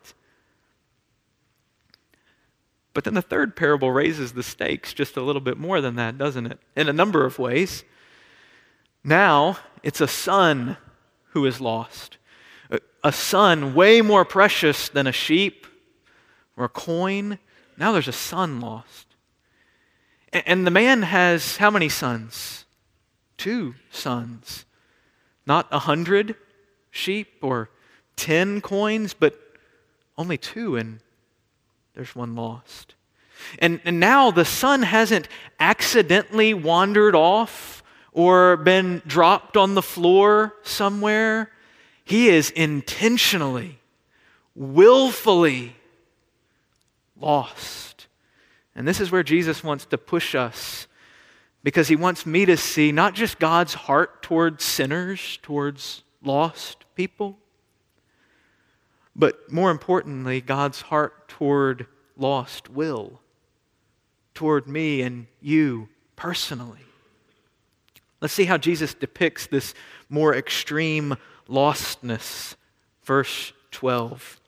But 2.94 3.04
then 3.04 3.14
the 3.14 3.22
third 3.22 3.56
parable 3.56 3.90
raises 3.90 4.32
the 4.32 4.42
stakes 4.42 4.92
just 4.92 5.16
a 5.16 5.22
little 5.22 5.40
bit 5.40 5.56
more 5.56 5.80
than 5.80 5.96
that, 5.96 6.18
doesn't 6.18 6.46
it? 6.46 6.58
In 6.76 6.88
a 6.88 6.92
number 6.92 7.24
of 7.24 7.38
ways. 7.38 7.84
Now 9.02 9.58
it's 9.82 10.00
a 10.00 10.08
son 10.08 10.76
who 11.30 11.46
is 11.46 11.60
lost. 11.60 12.18
A 13.02 13.12
son 13.12 13.74
way 13.74 14.00
more 14.02 14.24
precious 14.24 14.88
than 14.88 15.06
a 15.06 15.12
sheep 15.12 15.66
or 16.56 16.66
a 16.66 16.68
coin. 16.68 17.38
Now 17.76 17.92
there's 17.92 18.08
a 18.08 18.12
son 18.12 18.60
lost. 18.60 19.06
And 20.32 20.66
the 20.66 20.70
man 20.70 21.02
has 21.02 21.56
how 21.56 21.70
many 21.70 21.88
sons? 21.88 22.61
Two 23.36 23.74
sons. 23.90 24.64
Not 25.46 25.66
a 25.70 25.80
hundred 25.80 26.36
sheep 26.90 27.38
or 27.42 27.70
ten 28.16 28.60
coins, 28.60 29.14
but 29.14 29.38
only 30.16 30.38
two, 30.38 30.76
and 30.76 31.00
there's 31.94 32.14
one 32.14 32.34
lost. 32.34 32.94
And, 33.58 33.80
and 33.84 33.98
now 33.98 34.30
the 34.30 34.44
son 34.44 34.82
hasn't 34.82 35.28
accidentally 35.58 36.54
wandered 36.54 37.14
off 37.14 37.82
or 38.12 38.56
been 38.56 39.02
dropped 39.06 39.56
on 39.56 39.74
the 39.74 39.82
floor 39.82 40.54
somewhere. 40.62 41.50
He 42.04 42.28
is 42.28 42.50
intentionally, 42.50 43.78
willfully 44.54 45.76
lost. 47.20 48.06
And 48.74 48.86
this 48.86 49.00
is 49.00 49.10
where 49.10 49.22
Jesus 49.22 49.64
wants 49.64 49.86
to 49.86 49.98
push 49.98 50.34
us 50.34 50.86
because 51.62 51.88
he 51.88 51.96
wants 51.96 52.26
me 52.26 52.44
to 52.46 52.56
see 52.56 52.92
not 52.92 53.14
just 53.14 53.38
God's 53.38 53.74
heart 53.74 54.22
towards 54.22 54.64
sinners, 54.64 55.38
towards 55.42 56.02
lost 56.22 56.84
people, 56.94 57.38
but 59.14 59.50
more 59.52 59.70
importantly, 59.70 60.40
God's 60.40 60.82
heart 60.82 61.28
toward 61.28 61.86
lost 62.16 62.70
will, 62.70 63.20
toward 64.34 64.66
me 64.66 65.02
and 65.02 65.26
you 65.40 65.88
personally. 66.16 66.80
Let's 68.20 68.34
see 68.34 68.44
how 68.44 68.56
Jesus 68.56 68.94
depicts 68.94 69.46
this 69.46 69.74
more 70.08 70.34
extreme 70.34 71.16
lostness. 71.48 72.54
Verse 73.02 73.52
12. 73.72 74.40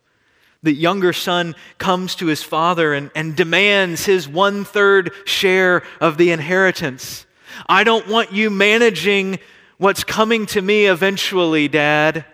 The 0.64 0.74
younger 0.74 1.12
son 1.12 1.54
comes 1.78 2.16
to 2.16 2.26
his 2.26 2.42
father 2.42 2.92
and, 2.92 3.10
and 3.14 3.36
demands 3.36 4.06
his 4.06 4.26
one 4.26 4.64
third 4.64 5.12
share 5.24 5.82
of 6.00 6.16
the 6.16 6.32
inheritance. 6.32 7.26
I 7.68 7.84
don't 7.84 8.08
want 8.08 8.32
you 8.32 8.50
managing 8.50 9.38
what's 9.76 10.02
coming 10.02 10.46
to 10.46 10.62
me 10.62 10.86
eventually, 10.86 11.68
Dad. 11.68 12.24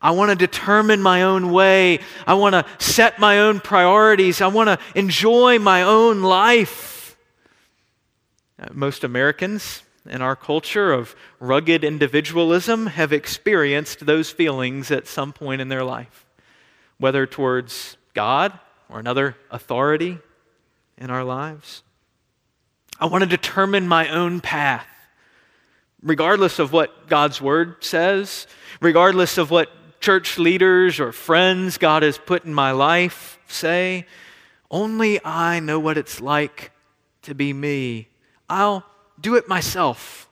I 0.00 0.10
want 0.10 0.30
to 0.30 0.36
determine 0.36 1.00
my 1.00 1.22
own 1.22 1.52
way. 1.52 2.00
I 2.26 2.34
want 2.34 2.54
to 2.54 2.66
set 2.84 3.20
my 3.20 3.38
own 3.38 3.60
priorities. 3.60 4.40
I 4.40 4.48
want 4.48 4.68
to 4.68 4.78
enjoy 4.98 5.60
my 5.60 5.84
own 5.84 6.22
life. 6.22 7.16
Uh, 8.58 8.66
most 8.72 9.04
Americans 9.04 9.84
in 10.04 10.20
our 10.20 10.34
culture 10.34 10.92
of 10.92 11.14
rugged 11.38 11.84
individualism 11.84 12.86
have 12.88 13.12
experienced 13.12 14.04
those 14.04 14.30
feelings 14.30 14.90
at 14.90 15.06
some 15.06 15.32
point 15.32 15.60
in 15.60 15.68
their 15.68 15.84
life, 15.84 16.26
whether 17.02 17.26
towards 17.26 17.96
God 18.14 18.56
or 18.88 19.00
another 19.00 19.36
authority 19.50 20.18
in 20.96 21.10
our 21.10 21.24
lives. 21.24 21.82
I 23.00 23.06
want 23.06 23.22
to 23.22 23.28
determine 23.28 23.88
my 23.88 24.08
own 24.08 24.40
path, 24.40 24.86
regardless 26.00 26.60
of 26.60 26.72
what 26.72 27.08
God's 27.08 27.40
word 27.40 27.82
says, 27.82 28.46
regardless 28.80 29.36
of 29.36 29.50
what 29.50 29.68
church 30.00 30.38
leaders 30.38 31.00
or 31.00 31.10
friends 31.10 31.76
God 31.76 32.04
has 32.04 32.18
put 32.18 32.44
in 32.44 32.54
my 32.54 32.70
life 32.70 33.40
say. 33.48 34.06
Only 34.70 35.18
I 35.24 35.58
know 35.58 35.80
what 35.80 35.98
it's 35.98 36.20
like 36.20 36.70
to 37.22 37.34
be 37.34 37.52
me. 37.52 38.10
I'll 38.48 38.84
do 39.20 39.34
it 39.34 39.48
myself. 39.48 40.28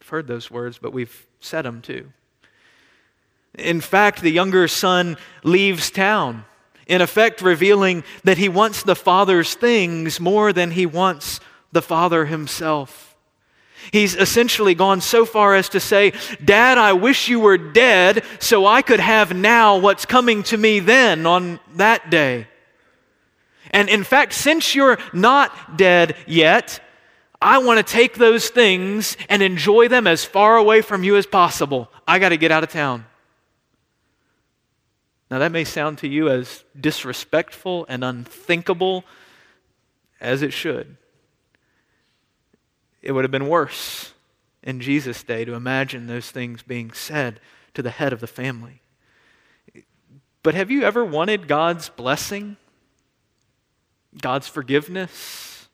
I've 0.00 0.08
heard 0.08 0.26
those 0.26 0.50
words, 0.50 0.78
but 0.78 0.92
we've 0.92 1.28
said 1.38 1.64
them 1.64 1.80
too. 1.80 2.12
In 3.58 3.80
fact, 3.80 4.22
the 4.22 4.30
younger 4.30 4.68
son 4.68 5.16
leaves 5.42 5.90
town, 5.90 6.44
in 6.86 7.00
effect, 7.00 7.42
revealing 7.42 8.04
that 8.24 8.38
he 8.38 8.48
wants 8.48 8.82
the 8.82 8.96
father's 8.96 9.54
things 9.54 10.20
more 10.20 10.52
than 10.52 10.70
he 10.70 10.86
wants 10.86 11.40
the 11.72 11.82
father 11.82 12.26
himself. 12.26 13.16
He's 13.92 14.14
essentially 14.14 14.74
gone 14.74 15.00
so 15.00 15.24
far 15.24 15.54
as 15.54 15.68
to 15.70 15.80
say, 15.80 16.12
Dad, 16.44 16.78
I 16.78 16.92
wish 16.92 17.28
you 17.28 17.40
were 17.40 17.58
dead 17.58 18.24
so 18.38 18.66
I 18.66 18.82
could 18.82 19.00
have 19.00 19.34
now 19.34 19.78
what's 19.78 20.04
coming 20.04 20.42
to 20.44 20.56
me 20.56 20.80
then 20.80 21.26
on 21.26 21.60
that 21.76 22.10
day. 22.10 22.46
And 23.70 23.88
in 23.88 24.04
fact, 24.04 24.32
since 24.32 24.74
you're 24.74 24.98
not 25.12 25.76
dead 25.76 26.16
yet, 26.26 26.80
I 27.40 27.58
want 27.58 27.78
to 27.78 27.92
take 27.92 28.14
those 28.14 28.48
things 28.48 29.16
and 29.28 29.42
enjoy 29.42 29.88
them 29.88 30.06
as 30.06 30.24
far 30.24 30.56
away 30.56 30.82
from 30.82 31.04
you 31.04 31.16
as 31.16 31.26
possible. 31.26 31.90
I 32.06 32.18
got 32.18 32.30
to 32.30 32.36
get 32.36 32.50
out 32.50 32.64
of 32.64 32.70
town. 32.70 33.04
Now, 35.30 35.38
that 35.38 35.52
may 35.52 35.64
sound 35.64 35.98
to 35.98 36.08
you 36.08 36.30
as 36.30 36.64
disrespectful 36.78 37.84
and 37.88 38.02
unthinkable 38.02 39.04
as 40.20 40.42
it 40.42 40.52
should. 40.52 40.96
It 43.02 43.12
would 43.12 43.24
have 43.24 43.30
been 43.30 43.48
worse 43.48 44.12
in 44.62 44.80
Jesus' 44.80 45.22
day 45.22 45.44
to 45.44 45.54
imagine 45.54 46.06
those 46.06 46.30
things 46.30 46.62
being 46.62 46.92
said 46.92 47.40
to 47.74 47.82
the 47.82 47.90
head 47.90 48.12
of 48.12 48.20
the 48.20 48.26
family. 48.26 48.80
But 50.42 50.54
have 50.54 50.70
you 50.70 50.82
ever 50.82 51.04
wanted 51.04 51.46
God's 51.46 51.88
blessing? 51.88 52.56
God's 54.20 54.48
forgiveness? 54.48 55.68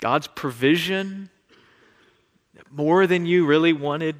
God's 0.00 0.26
provision? 0.28 1.30
More 2.70 3.06
than 3.06 3.26
you 3.26 3.46
really 3.46 3.72
wanted 3.72 4.16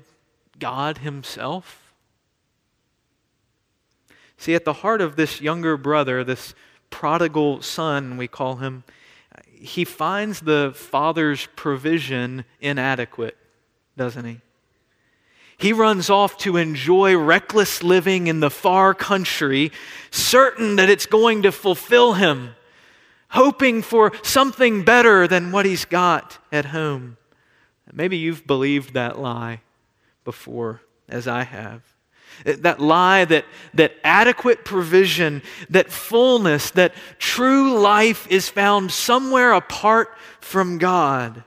God 0.59 0.99
Himself? 0.99 1.90
See, 4.41 4.55
at 4.55 4.65
the 4.65 4.73
heart 4.73 5.03
of 5.03 5.17
this 5.17 5.43
younger 5.43 5.77
brother, 5.77 6.25
this 6.25 6.55
prodigal 6.89 7.61
son, 7.61 8.17
we 8.17 8.27
call 8.27 8.57
him, 8.57 8.85
he 9.53 9.85
finds 9.85 10.41
the 10.41 10.73
father's 10.75 11.47
provision 11.57 12.47
inadequate, 12.59 13.37
doesn't 13.99 14.25
he? 14.25 14.41
He 15.59 15.75
runs 15.75 16.09
off 16.09 16.39
to 16.39 16.57
enjoy 16.57 17.19
reckless 17.19 17.83
living 17.83 18.29
in 18.29 18.41
the 18.41 18.49
far 18.49 18.95
country, 18.95 19.73
certain 20.11 20.77
that 20.77 20.89
it's 20.89 21.05
going 21.05 21.43
to 21.43 21.53
fulfill 21.53 22.15
him, 22.15 22.55
hoping 23.29 23.83
for 23.83 24.11
something 24.23 24.85
better 24.85 25.29
than 25.29 25.53
what 25.53 25.67
he's 25.67 25.85
got 25.85 26.39
at 26.51 26.65
home. 26.65 27.19
Maybe 27.93 28.17
you've 28.17 28.47
believed 28.47 28.95
that 28.95 29.19
lie 29.19 29.61
before, 30.25 30.81
as 31.11 31.29
I 31.29 31.43
have. 31.43 31.83
That 32.45 32.81
lie 32.81 33.25
that, 33.27 33.45
that 33.75 33.93
adequate 34.03 34.65
provision, 34.65 35.43
that 35.69 35.91
fullness, 35.91 36.71
that 36.73 36.95
true 37.19 37.79
life 37.79 38.27
is 38.31 38.49
found 38.49 38.93
somewhere 38.93 39.53
apart 39.53 40.09
from 40.41 40.79
God. 40.79 41.45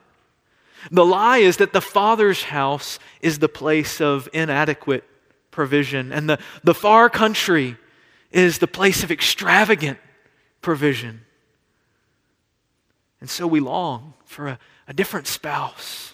The 0.92 1.06
lie 1.06 1.40
is 1.40 1.58
that 1.58 1.74
the 1.74 1.82
Father's 1.82 2.44
house 2.44 3.00
is 3.22 3.40
the 3.40 3.50
place 3.50 4.02
of 4.02 4.30
inadequate 4.34 5.04
provision, 5.50 6.12
and 6.12 6.30
the, 6.30 6.40
the 6.64 6.74
far 6.74 7.10
country 7.10 7.78
is 8.32 8.58
the 8.58 8.68
place 8.68 9.04
of 9.04 9.12
extravagant 9.12 10.00
provision. 10.62 11.22
And 13.22 13.30
so 13.30 13.48
we 13.48 13.60
long 13.60 14.16
for 14.26 14.48
a, 14.48 14.60
a 14.88 14.94
different 14.94 15.28
spouse, 15.28 16.14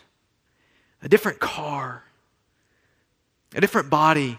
a 1.01 1.09
different 1.09 1.39
car, 1.39 2.03
a 3.55 3.61
different 3.61 3.89
body, 3.89 4.37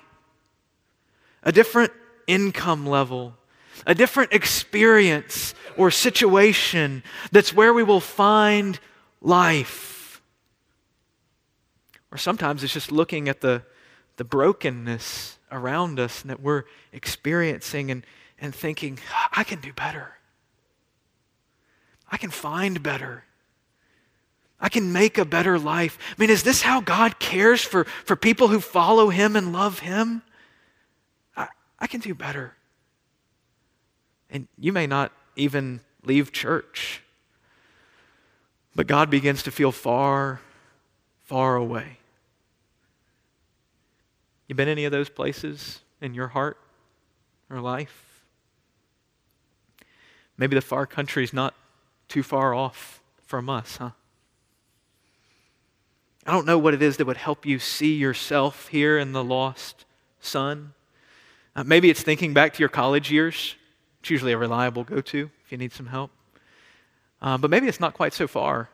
a 1.42 1.52
different 1.52 1.92
income 2.26 2.86
level. 2.86 3.34
a 3.86 3.94
different 3.94 4.32
experience 4.32 5.54
or 5.76 5.90
situation 5.90 7.02
that's 7.32 7.54
where 7.54 7.72
we 7.72 7.82
will 7.82 8.00
find 8.00 8.78
life. 9.22 10.20
Or 12.12 12.18
sometimes 12.18 12.62
it's 12.62 12.72
just 12.72 12.92
looking 12.92 13.28
at 13.28 13.40
the, 13.40 13.62
the 14.16 14.24
brokenness 14.24 15.38
around 15.50 15.98
us 15.98 16.22
that 16.22 16.40
we're 16.40 16.64
experiencing 16.92 17.90
and, 17.90 18.04
and 18.38 18.54
thinking, 18.54 18.98
I 19.32 19.44
can 19.44 19.60
do 19.60 19.72
better. 19.72 20.16
I 22.10 22.16
can 22.16 22.30
find 22.30 22.82
better. 22.82 23.24
I 24.60 24.68
can 24.68 24.92
make 24.92 25.16
a 25.16 25.24
better 25.24 25.58
life. 25.58 25.98
I 26.10 26.14
mean, 26.20 26.30
is 26.30 26.42
this 26.42 26.62
how 26.62 26.80
God 26.80 27.18
cares 27.18 27.62
for, 27.62 27.84
for 28.04 28.16
people 28.16 28.48
who 28.48 28.60
follow 28.60 29.08
Him 29.08 29.36
and 29.36 29.52
love 29.52 29.78
Him? 29.78 30.22
I, 31.80 31.86
can 31.86 32.00
do 32.00 32.14
better. 32.14 32.54
And 34.30 34.48
you 34.58 34.72
may 34.72 34.86
not 34.86 35.12
even 35.36 35.80
leave 36.04 36.32
church, 36.32 37.02
but 38.74 38.86
God 38.86 39.10
begins 39.10 39.42
to 39.44 39.50
feel 39.50 39.72
far, 39.72 40.40
far 41.24 41.56
away. 41.56 41.98
You 44.46 44.54
been 44.54 44.68
any 44.68 44.84
of 44.84 44.92
those 44.92 45.08
places 45.08 45.80
in 46.00 46.14
your 46.14 46.28
heart 46.28 46.58
or 47.48 47.60
life? 47.60 48.24
Maybe 50.36 50.54
the 50.54 50.60
far 50.60 50.86
country 50.86 51.22
is 51.22 51.32
not 51.32 51.54
too 52.08 52.22
far 52.22 52.54
off 52.54 53.02
from 53.24 53.48
us, 53.48 53.76
huh? 53.76 53.90
I 56.26 56.32
don't 56.32 56.46
know 56.46 56.58
what 56.58 56.74
it 56.74 56.82
is 56.82 56.96
that 56.96 57.06
would 57.06 57.16
help 57.16 57.46
you 57.46 57.58
see 57.58 57.94
yourself 57.94 58.68
here 58.68 58.98
in 58.98 59.12
the 59.12 59.24
lost 59.24 59.84
son. 60.20 60.74
Uh, 61.60 61.64
maybe 61.64 61.90
it's 61.90 62.00
thinking 62.00 62.32
back 62.32 62.54
to 62.54 62.60
your 62.60 62.70
college 62.70 63.12
years. 63.12 63.54
It's 64.00 64.08
usually 64.08 64.32
a 64.32 64.38
reliable 64.38 64.82
go 64.82 65.02
to 65.02 65.30
if 65.44 65.52
you 65.52 65.58
need 65.58 65.74
some 65.74 65.84
help. 65.84 66.10
Uh, 67.20 67.36
but 67.36 67.50
maybe 67.50 67.68
it's 67.68 67.80
not 67.80 67.92
quite 67.92 68.14
so 68.14 68.26
far. 68.26 68.70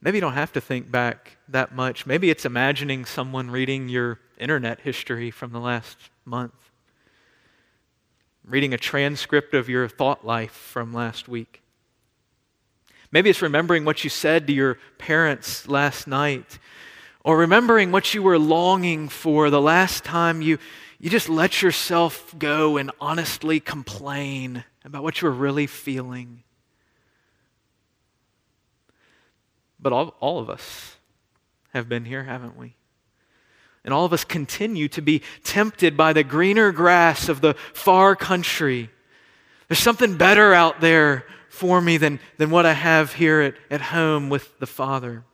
Maybe 0.00 0.16
you 0.16 0.22
don't 0.22 0.32
have 0.32 0.50
to 0.54 0.62
think 0.62 0.90
back 0.90 1.36
that 1.48 1.74
much. 1.74 2.06
Maybe 2.06 2.30
it's 2.30 2.46
imagining 2.46 3.04
someone 3.04 3.50
reading 3.50 3.90
your 3.90 4.18
internet 4.38 4.80
history 4.80 5.30
from 5.30 5.52
the 5.52 5.60
last 5.60 5.98
month, 6.24 6.54
reading 8.42 8.72
a 8.72 8.78
transcript 8.78 9.52
of 9.52 9.68
your 9.68 9.88
thought 9.88 10.24
life 10.24 10.52
from 10.52 10.94
last 10.94 11.28
week. 11.28 11.60
Maybe 13.10 13.28
it's 13.28 13.42
remembering 13.42 13.84
what 13.84 14.04
you 14.04 14.08
said 14.08 14.46
to 14.46 14.54
your 14.54 14.78
parents 14.96 15.68
last 15.68 16.06
night, 16.06 16.58
or 17.24 17.36
remembering 17.36 17.92
what 17.92 18.14
you 18.14 18.22
were 18.22 18.38
longing 18.38 19.08
for 19.08 19.50
the 19.50 19.60
last 19.60 20.04
time 20.04 20.42
you, 20.42 20.58
you 20.98 21.10
just 21.10 21.28
let 21.28 21.62
yourself 21.62 22.34
go 22.38 22.76
and 22.76 22.90
honestly 23.00 23.60
complain 23.60 24.64
about 24.84 25.02
what 25.02 25.20
you 25.20 25.28
were 25.28 25.34
really 25.34 25.66
feeling. 25.66 26.42
But 29.78 29.92
all, 29.92 30.14
all 30.20 30.38
of 30.38 30.50
us 30.50 30.96
have 31.72 31.88
been 31.88 32.04
here, 32.04 32.24
haven't 32.24 32.56
we? 32.56 32.74
And 33.84 33.92
all 33.92 34.04
of 34.04 34.12
us 34.12 34.24
continue 34.24 34.88
to 34.88 35.02
be 35.02 35.22
tempted 35.42 35.96
by 35.96 36.12
the 36.12 36.22
greener 36.22 36.70
grass 36.70 37.28
of 37.28 37.40
the 37.40 37.54
far 37.72 38.14
country. 38.14 38.90
There's 39.68 39.80
something 39.80 40.16
better 40.16 40.54
out 40.54 40.80
there 40.80 41.26
for 41.48 41.80
me 41.80 41.96
than, 41.96 42.20
than 42.36 42.50
what 42.50 42.64
I 42.64 42.72
have 42.72 43.14
here 43.14 43.40
at, 43.40 43.54
at 43.70 43.80
home 43.80 44.28
with 44.28 44.56
the 44.60 44.66
Father. 44.66 45.24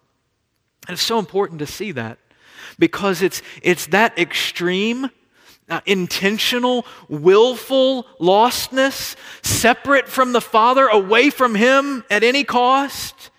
And 0.89 0.95
it's 0.95 1.03
so 1.03 1.19
important 1.19 1.59
to 1.59 1.67
see 1.67 1.93
that 1.93 2.19
because 2.79 3.21
it's, 3.21 3.43
it's 3.63 3.87
that 3.89 4.19
extreme, 4.19 5.11
uh, 5.69 5.83
intentional, 5.85 6.87
willful 7.09 8.05
lostness, 8.19 9.15
separate 9.43 10.09
from 10.09 10.33
the 10.33 10.41
Father, 10.41 10.89
away 10.89 11.29
from 11.29 11.55
Him 11.55 12.05
at 12.11 12.25
any 12.25 12.43
cost, 12.43 13.31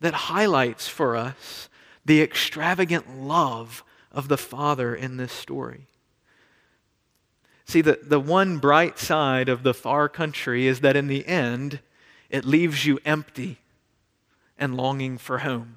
that 0.00 0.14
highlights 0.14 0.88
for 0.88 1.14
us 1.14 1.68
the 2.06 2.22
extravagant 2.22 3.20
love 3.20 3.84
of 4.10 4.28
the 4.28 4.38
Father 4.38 4.94
in 4.94 5.18
this 5.18 5.32
story. 5.32 5.88
See, 7.66 7.82
the, 7.82 8.00
the 8.02 8.18
one 8.18 8.56
bright 8.56 8.98
side 8.98 9.50
of 9.50 9.62
the 9.62 9.74
far 9.74 10.08
country 10.08 10.66
is 10.66 10.80
that 10.80 10.96
in 10.96 11.06
the 11.06 11.26
end, 11.26 11.80
it 12.30 12.46
leaves 12.46 12.86
you 12.86 12.98
empty 13.04 13.58
and 14.58 14.74
longing 14.74 15.18
for 15.18 15.38
home. 15.38 15.76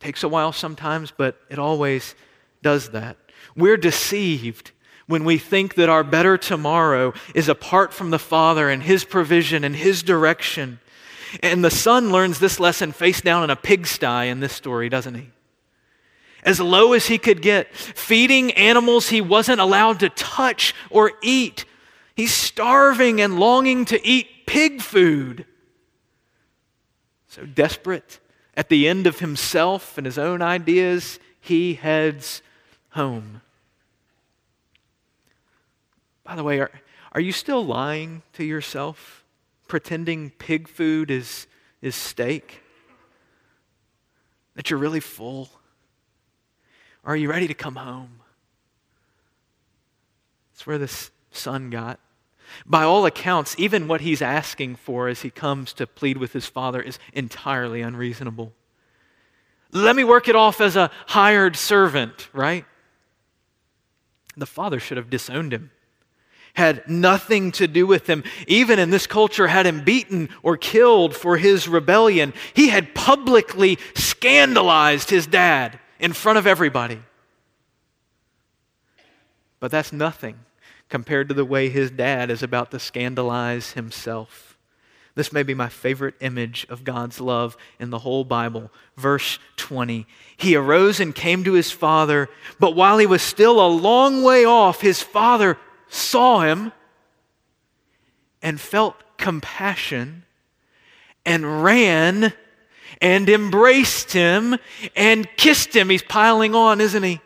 Takes 0.00 0.22
a 0.22 0.28
while 0.28 0.52
sometimes, 0.52 1.12
but 1.16 1.40
it 1.48 1.58
always 1.58 2.14
does 2.62 2.90
that. 2.90 3.16
We're 3.56 3.76
deceived 3.76 4.72
when 5.06 5.24
we 5.24 5.38
think 5.38 5.74
that 5.76 5.88
our 5.88 6.04
better 6.04 6.36
tomorrow 6.36 7.14
is 7.34 7.48
apart 7.48 7.94
from 7.94 8.10
the 8.10 8.18
Father 8.18 8.68
and 8.68 8.82
His 8.82 9.04
provision 9.04 9.64
and 9.64 9.76
His 9.76 10.02
direction. 10.02 10.80
And 11.42 11.64
the 11.64 11.70
son 11.70 12.10
learns 12.10 12.38
this 12.38 12.60
lesson 12.60 12.92
face 12.92 13.20
down 13.20 13.44
in 13.44 13.50
a 13.50 13.56
pigsty 13.56 14.28
in 14.28 14.40
this 14.40 14.52
story, 14.52 14.88
doesn't 14.88 15.14
he? 15.14 15.30
as 16.46 16.60
low 16.60 16.92
as 16.92 17.06
he 17.06 17.18
could 17.18 17.42
get, 17.42 17.74
feeding 17.74 18.52
animals 18.52 19.08
he 19.08 19.20
wasn't 19.20 19.60
allowed 19.60 20.00
to 20.00 20.08
touch 20.08 20.74
or 20.88 21.12
eat. 21.20 21.64
He's 22.14 22.32
starving 22.32 23.20
and 23.20 23.38
longing 23.38 23.84
to 23.86 24.06
eat 24.06 24.46
pig 24.46 24.80
food. 24.80 25.44
So 27.26 27.44
desperate, 27.44 28.20
at 28.56 28.68
the 28.70 28.88
end 28.88 29.06
of 29.06 29.18
himself 29.18 29.98
and 29.98 30.06
his 30.06 30.16
own 30.16 30.40
ideas, 30.40 31.18
he 31.40 31.74
heads 31.74 32.40
home. 32.90 33.42
By 36.24 36.34
the 36.34 36.42
way, 36.42 36.60
are, 36.60 36.70
are 37.12 37.20
you 37.20 37.32
still 37.32 37.64
lying 37.64 38.22
to 38.32 38.44
yourself, 38.44 39.24
pretending 39.68 40.30
pig 40.30 40.68
food 40.68 41.10
is, 41.10 41.46
is 41.82 41.94
steak? 41.94 42.62
That 44.54 44.70
you're 44.70 44.78
really 44.78 45.00
full? 45.00 45.50
Are 47.04 47.14
you 47.14 47.30
ready 47.30 47.46
to 47.46 47.54
come 47.54 47.76
home? 47.76 48.20
That's 50.52 50.66
where 50.66 50.78
this 50.78 51.10
son 51.30 51.68
got. 51.68 52.00
By 52.64 52.82
all 52.82 53.06
accounts, 53.06 53.54
even 53.58 53.88
what 53.88 54.00
he's 54.00 54.22
asking 54.22 54.76
for 54.76 55.08
as 55.08 55.22
he 55.22 55.30
comes 55.30 55.72
to 55.74 55.86
plead 55.86 56.16
with 56.16 56.32
his 56.32 56.46
father 56.46 56.80
is 56.80 56.98
entirely 57.12 57.82
unreasonable. 57.82 58.52
Let 59.72 59.96
me 59.96 60.04
work 60.04 60.28
it 60.28 60.36
off 60.36 60.60
as 60.60 60.76
a 60.76 60.90
hired 61.06 61.56
servant, 61.56 62.28
right? 62.32 62.64
The 64.36 64.46
father 64.46 64.80
should 64.80 64.96
have 64.96 65.10
disowned 65.10 65.52
him, 65.52 65.70
had 66.54 66.88
nothing 66.88 67.52
to 67.52 67.66
do 67.66 67.86
with 67.86 68.06
him, 68.08 68.24
even 68.46 68.78
in 68.78 68.90
this 68.90 69.06
culture, 69.06 69.46
had 69.46 69.66
him 69.66 69.84
beaten 69.84 70.28
or 70.42 70.56
killed 70.56 71.14
for 71.14 71.36
his 71.36 71.68
rebellion. 71.68 72.32
He 72.54 72.68
had 72.68 72.94
publicly 72.94 73.78
scandalized 73.94 75.10
his 75.10 75.26
dad 75.26 75.78
in 75.98 76.12
front 76.12 76.38
of 76.38 76.46
everybody. 76.46 77.00
But 79.58 79.70
that's 79.70 79.92
nothing 79.92 80.38
compared 80.88 81.28
to 81.28 81.34
the 81.34 81.44
way 81.44 81.68
his 81.68 81.90
dad 81.90 82.30
is 82.30 82.42
about 82.42 82.70
to 82.70 82.78
scandalize 82.78 83.72
himself. 83.72 84.56
This 85.16 85.32
may 85.32 85.42
be 85.42 85.54
my 85.54 85.70
favorite 85.70 86.14
image 86.20 86.66
of 86.68 86.84
God's 86.84 87.20
love 87.20 87.56
in 87.80 87.88
the 87.88 88.00
whole 88.00 88.22
Bible. 88.22 88.70
Verse 88.96 89.38
20. 89.56 90.06
He 90.36 90.54
arose 90.54 91.00
and 91.00 91.14
came 91.14 91.42
to 91.44 91.54
his 91.54 91.70
father, 91.70 92.28
but 92.60 92.76
while 92.76 92.98
he 92.98 93.06
was 93.06 93.22
still 93.22 93.58
a 93.58 93.66
long 93.66 94.22
way 94.22 94.44
off, 94.44 94.82
his 94.82 95.02
father 95.02 95.56
saw 95.88 96.40
him 96.40 96.70
and 98.42 98.60
felt 98.60 98.94
compassion 99.16 100.24
and 101.24 101.64
ran 101.64 102.34
and 103.00 103.28
embraced 103.28 104.12
him 104.12 104.56
and 104.94 105.28
kissed 105.36 105.74
him. 105.74 105.88
He's 105.88 106.02
piling 106.02 106.54
on, 106.54 106.80
isn't 106.80 107.02
he? 107.02 107.20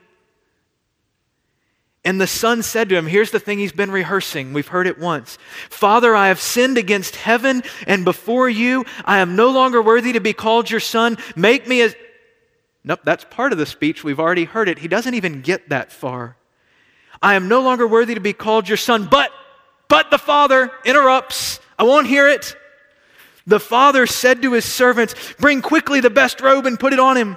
And 2.05 2.19
the 2.19 2.27
son 2.27 2.63
said 2.63 2.89
to 2.89 2.97
him, 2.97 3.07
Here's 3.07 3.31
the 3.31 3.41
thing 3.41 3.59
he's 3.59 3.73
been 3.73 3.91
rehearsing. 3.91 4.53
We've 4.53 4.69
heard 4.69 4.87
it 4.87 4.99
once. 4.99 5.39
Father, 5.69 6.17
I 6.17 6.29
have 6.29 6.41
sinned 6.41 6.79
against 6.79 7.17
heaven 7.17 7.63
and 7.87 8.05
before 8.05 8.49
you. 8.49 8.87
I 9.05 9.19
am 9.19 9.37
no 9.37 9.51
longer 9.51 9.83
worthy 9.83 10.15
to 10.15 10.21
be 10.21 10.33
called 10.33 10.71
your 10.71 10.81
son. 10.81 11.19
Make 11.37 11.69
me 11.69 11.83
as. 11.83 11.95
Nope, 12.83 13.01
that's 13.05 13.25
part 13.25 13.53
of 13.53 13.59
the 13.59 13.67
speech. 13.67 14.03
We've 14.03 14.21
already 14.21 14.45
heard 14.45 14.69
it. 14.69 14.79
He 14.79 14.89
doesn't 14.89 15.13
even 15.13 15.43
get 15.43 15.69
that 15.69 15.93
far. 15.93 16.37
I 17.21 17.35
am 17.35 17.49
no 17.49 17.61
longer 17.61 17.87
worthy 17.87 18.15
to 18.15 18.21
be 18.21 18.33
called 18.33 18.67
your 18.67 18.79
son, 18.79 19.07
but, 19.11 19.31
but 19.89 20.11
the 20.11 20.17
father 20.17 20.73
interrupts. 20.87 21.61
I 21.79 21.83
won't 21.83 22.07
hear 22.07 22.29
it. 22.29 22.57
The 23.47 23.61
father 23.61 24.07
said 24.07 24.41
to 24.43 24.53
his 24.53 24.65
servants, 24.65 25.15
Bring 25.39 25.61
quickly 25.61 26.01
the 26.01 26.09
best 26.09 26.41
robe 26.41 26.65
and 26.65 26.81
put 26.81 26.95
it 26.95 26.99
on 26.99 27.19
him. 27.19 27.37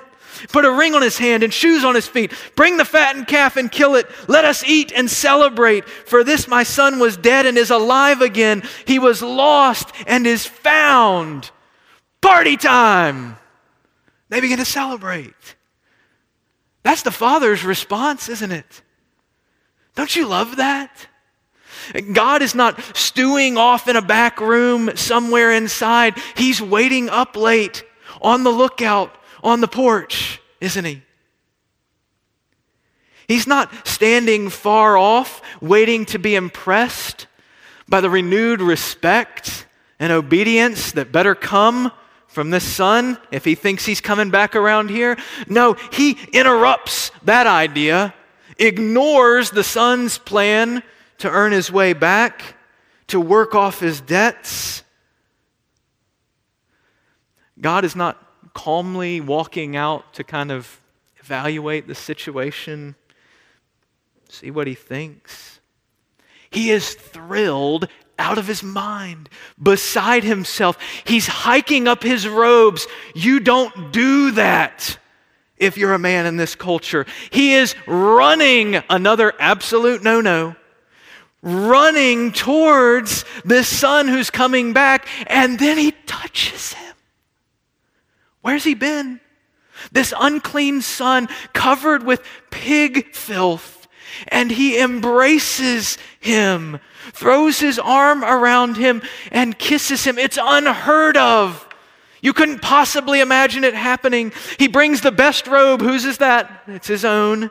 Put 0.50 0.66
a 0.66 0.72
ring 0.72 0.94
on 0.94 1.02
his 1.02 1.18
hand 1.18 1.44
and 1.44 1.54
shoes 1.54 1.84
on 1.84 1.96
his 1.96 2.08
feet. 2.08 2.34
Bring 2.56 2.78
the 2.78 2.86
fattened 2.86 3.28
calf 3.28 3.58
and 3.58 3.72
kill 3.72 3.96
it. 3.96 4.08
Let 4.28 4.46
us 4.46 4.64
eat 4.64 4.92
and 4.92 5.10
celebrate. 5.10 5.88
For 5.88 6.24
this 6.24 6.48
my 6.48 6.64
son 6.64 7.00
was 7.00 7.18
dead 7.18 7.46
and 7.46 7.58
is 7.58 7.70
alive 7.70 8.22
again. 8.22 8.64
He 8.86 9.00
was 9.00 9.22
lost 9.22 9.92
and 10.08 10.28
is 10.28 10.46
found. 10.46 11.52
Party 12.22 12.58
time. 12.58 13.38
They 14.30 14.42
begin 14.42 14.58
to 14.58 14.66
celebrate. 14.66 15.56
That's 16.84 17.04
the 17.04 17.12
father's 17.12 17.64
response, 17.64 18.30
isn't 18.30 18.52
it? 18.52 18.82
Don't 19.96 20.16
you 20.16 20.28
love 20.28 20.58
that? 20.58 21.08
God 22.14 22.42
is 22.42 22.56
not 22.56 22.82
stewing 22.96 23.58
off 23.58 23.88
in 23.88 23.96
a 23.96 24.02
back 24.02 24.40
room 24.40 24.96
somewhere 24.96 25.52
inside. 25.52 26.18
He's 26.36 26.62
waiting 26.62 27.10
up 27.10 27.36
late 27.36 27.84
on 28.22 28.44
the 28.44 28.52
lookout 28.52 29.16
on 29.44 29.62
the 29.62 29.68
porch, 29.68 30.42
isn't 30.60 30.86
he? 30.86 31.04
He's 33.28 33.46
not 33.46 33.88
standing 33.88 34.50
far 34.50 34.98
off, 34.98 35.42
waiting 35.62 36.06
to 36.08 36.20
be 36.20 36.36
impressed 36.36 37.28
by 37.88 38.02
the 38.02 38.10
renewed 38.10 38.62
respect 38.62 39.66
and 40.00 40.12
obedience 40.12 40.94
that 40.94 41.12
better 41.12 41.36
come 41.36 41.92
from 42.28 42.50
this 42.50 42.64
son 42.64 43.18
if 43.32 43.46
he 43.46 43.56
thinks 43.56 43.86
he's 43.86 44.02
coming 44.02 44.32
back 44.32 44.56
around 44.56 44.90
here. 44.90 45.18
No, 45.48 45.74
he 45.92 46.18
interrupts 46.34 47.12
that 47.24 47.48
idea, 47.48 48.14
ignores 48.58 49.52
the 49.52 49.64
son's 49.64 50.18
plan 50.18 50.84
to 51.20 51.30
earn 51.30 51.52
his 51.52 51.72
way 51.72 51.94
back, 51.94 52.56
to 53.08 53.20
work 53.20 53.56
off 53.56 53.80
his 53.80 54.02
debts. 54.02 54.84
God 57.62 57.86
is 57.86 57.96
not 57.96 58.23
calmly 58.54 59.22
walking 59.22 59.76
out 59.76 60.14
to 60.14 60.24
kind 60.24 60.52
of 60.52 60.80
evaluate 61.18 61.88
the 61.88 61.96
situation, 61.96 62.96
see 64.30 64.52
what 64.52 64.68
he 64.68 64.76
thinks. 64.76 65.60
He 66.50 66.72
is 66.72 66.94
thrilled 66.94 67.88
out 68.20 68.38
of 68.38 68.48
his 68.48 68.62
mind, 68.62 69.28
beside 69.62 70.24
himself. 70.24 70.78
He's 71.04 71.26
hiking 71.26 71.88
up 71.88 72.04
his 72.04 72.28
robes. 72.28 72.88
You 73.16 73.40
don't 73.40 73.92
do 73.92 74.32
that 74.32 74.98
if 75.58 75.78
you're 75.78 75.94
a 75.94 76.00
man 76.00 76.26
in 76.26 76.38
this 76.38 76.56
culture. 76.56 77.06
He 77.32 77.54
is 77.54 77.76
running, 77.88 78.82
another 78.90 79.34
absolute 79.40 80.04
no 80.04 80.22
no, 80.22 80.56
running 81.42 82.32
towards 82.32 83.26
this 83.44 83.68
son 83.68 84.08
who's 84.08 84.30
coming 84.30 84.74
back, 84.74 85.08
and 85.28 85.58
then 85.58 85.78
he 85.78 85.92
touches 86.06 86.74
him. 86.74 86.83
Where's 88.44 88.66
he 88.66 88.76
been? 88.76 89.20
This 89.92 90.14
unclean 90.18 90.82
son 90.82 91.28
covered 91.54 92.04
with 92.04 92.22
pig 92.52 93.16
filth, 93.16 93.88
and 94.28 94.52
he 94.52 94.80
embraces 94.80 95.98
him, 96.20 96.80
throws 97.14 97.60
his 97.60 97.80
arm 97.80 98.24
around 98.24 98.78
him, 98.78 99.02
and 99.32 99.58
kisses 99.58 100.04
him. 100.04 100.20
It's 100.20 100.38
unheard 100.40 101.18
of. 101.18 101.68
You 102.22 102.34
couldn't 102.34 102.62
possibly 102.62 103.22
imagine 103.22 103.64
it 103.64 103.74
happening. 103.74 104.32
He 104.60 104.68
brings 104.68 105.02
the 105.02 105.12
best 105.12 105.48
robe. 105.48 105.82
Whose 105.82 106.06
is 106.06 106.20
that? 106.20 106.64
It's 106.68 106.88
his 106.88 107.04
own. 107.04 107.50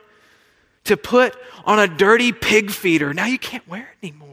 To 0.85 0.97
put 0.97 1.37
on 1.65 1.79
a 1.79 1.87
dirty 1.87 2.33
pig 2.33 2.71
feeder. 2.71 3.15
Now 3.15 3.27
you 3.27 3.39
can't 3.39 3.67
wear 3.67 3.89
it 3.93 4.07
anymore. 4.07 4.32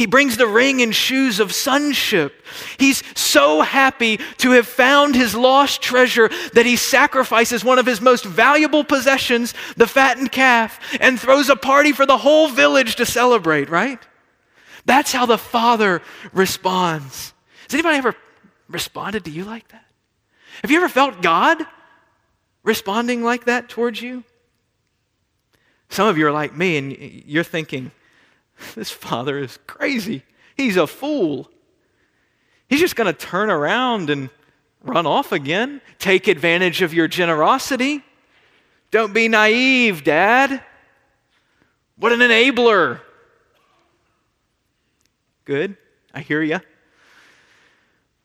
He 0.00 0.06
brings 0.06 0.38
the 0.38 0.46
ring 0.46 0.80
and 0.80 0.94
shoes 0.94 1.40
of 1.40 1.52
sonship. 1.52 2.32
He's 2.78 3.02
so 3.14 3.60
happy 3.60 4.16
to 4.38 4.52
have 4.52 4.66
found 4.66 5.14
his 5.14 5.34
lost 5.34 5.82
treasure 5.82 6.30
that 6.54 6.64
he 6.64 6.76
sacrifices 6.76 7.62
one 7.62 7.78
of 7.78 7.84
his 7.84 8.00
most 8.00 8.24
valuable 8.24 8.82
possessions, 8.82 9.52
the 9.76 9.86
fattened 9.86 10.32
calf, 10.32 10.80
and 11.02 11.20
throws 11.20 11.50
a 11.50 11.54
party 11.54 11.92
for 11.92 12.06
the 12.06 12.16
whole 12.16 12.48
village 12.48 12.96
to 12.96 13.04
celebrate, 13.04 13.68
right? 13.68 13.98
That's 14.86 15.12
how 15.12 15.26
the 15.26 15.36
Father 15.36 16.00
responds. 16.32 17.34
Has 17.64 17.74
anybody 17.74 17.98
ever 17.98 18.16
responded 18.70 19.26
to 19.26 19.30
you 19.30 19.44
like 19.44 19.68
that? 19.68 19.84
Have 20.62 20.70
you 20.70 20.78
ever 20.78 20.88
felt 20.88 21.20
God 21.20 21.62
responding 22.62 23.22
like 23.22 23.44
that 23.44 23.68
towards 23.68 24.00
you? 24.00 24.24
Some 25.90 26.08
of 26.08 26.16
you 26.16 26.26
are 26.26 26.32
like 26.32 26.56
me 26.56 26.78
and 26.78 26.90
you're 27.26 27.44
thinking, 27.44 27.92
This 28.74 28.90
father 28.90 29.38
is 29.38 29.58
crazy. 29.66 30.22
He's 30.56 30.76
a 30.76 30.86
fool. 30.86 31.50
He's 32.68 32.80
just 32.80 32.96
going 32.96 33.12
to 33.12 33.18
turn 33.18 33.50
around 33.50 34.10
and 34.10 34.30
run 34.82 35.06
off 35.06 35.32
again, 35.32 35.80
take 35.98 36.28
advantage 36.28 36.82
of 36.82 36.94
your 36.94 37.08
generosity. 37.08 38.02
Don't 38.90 39.12
be 39.12 39.28
naive, 39.28 40.04
Dad. 40.04 40.62
What 41.96 42.12
an 42.12 42.20
enabler. 42.20 43.00
Good. 45.44 45.76
I 46.14 46.20
hear 46.20 46.42
you. 46.42 46.60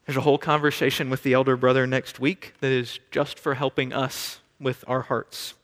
There's 0.06 0.18
a 0.18 0.22
whole 0.22 0.38
conversation 0.38 1.10
with 1.10 1.24
the 1.24 1.34
elder 1.34 1.58
brother 1.58 1.88
next 1.88 2.20
week 2.20 2.54
that 2.62 2.72
is 2.72 3.00
just 3.12 3.40
for 3.40 3.56
helping 3.56 3.92
us 3.92 4.40
with 4.60 4.84
our 4.88 5.02
hearts. 5.02 5.56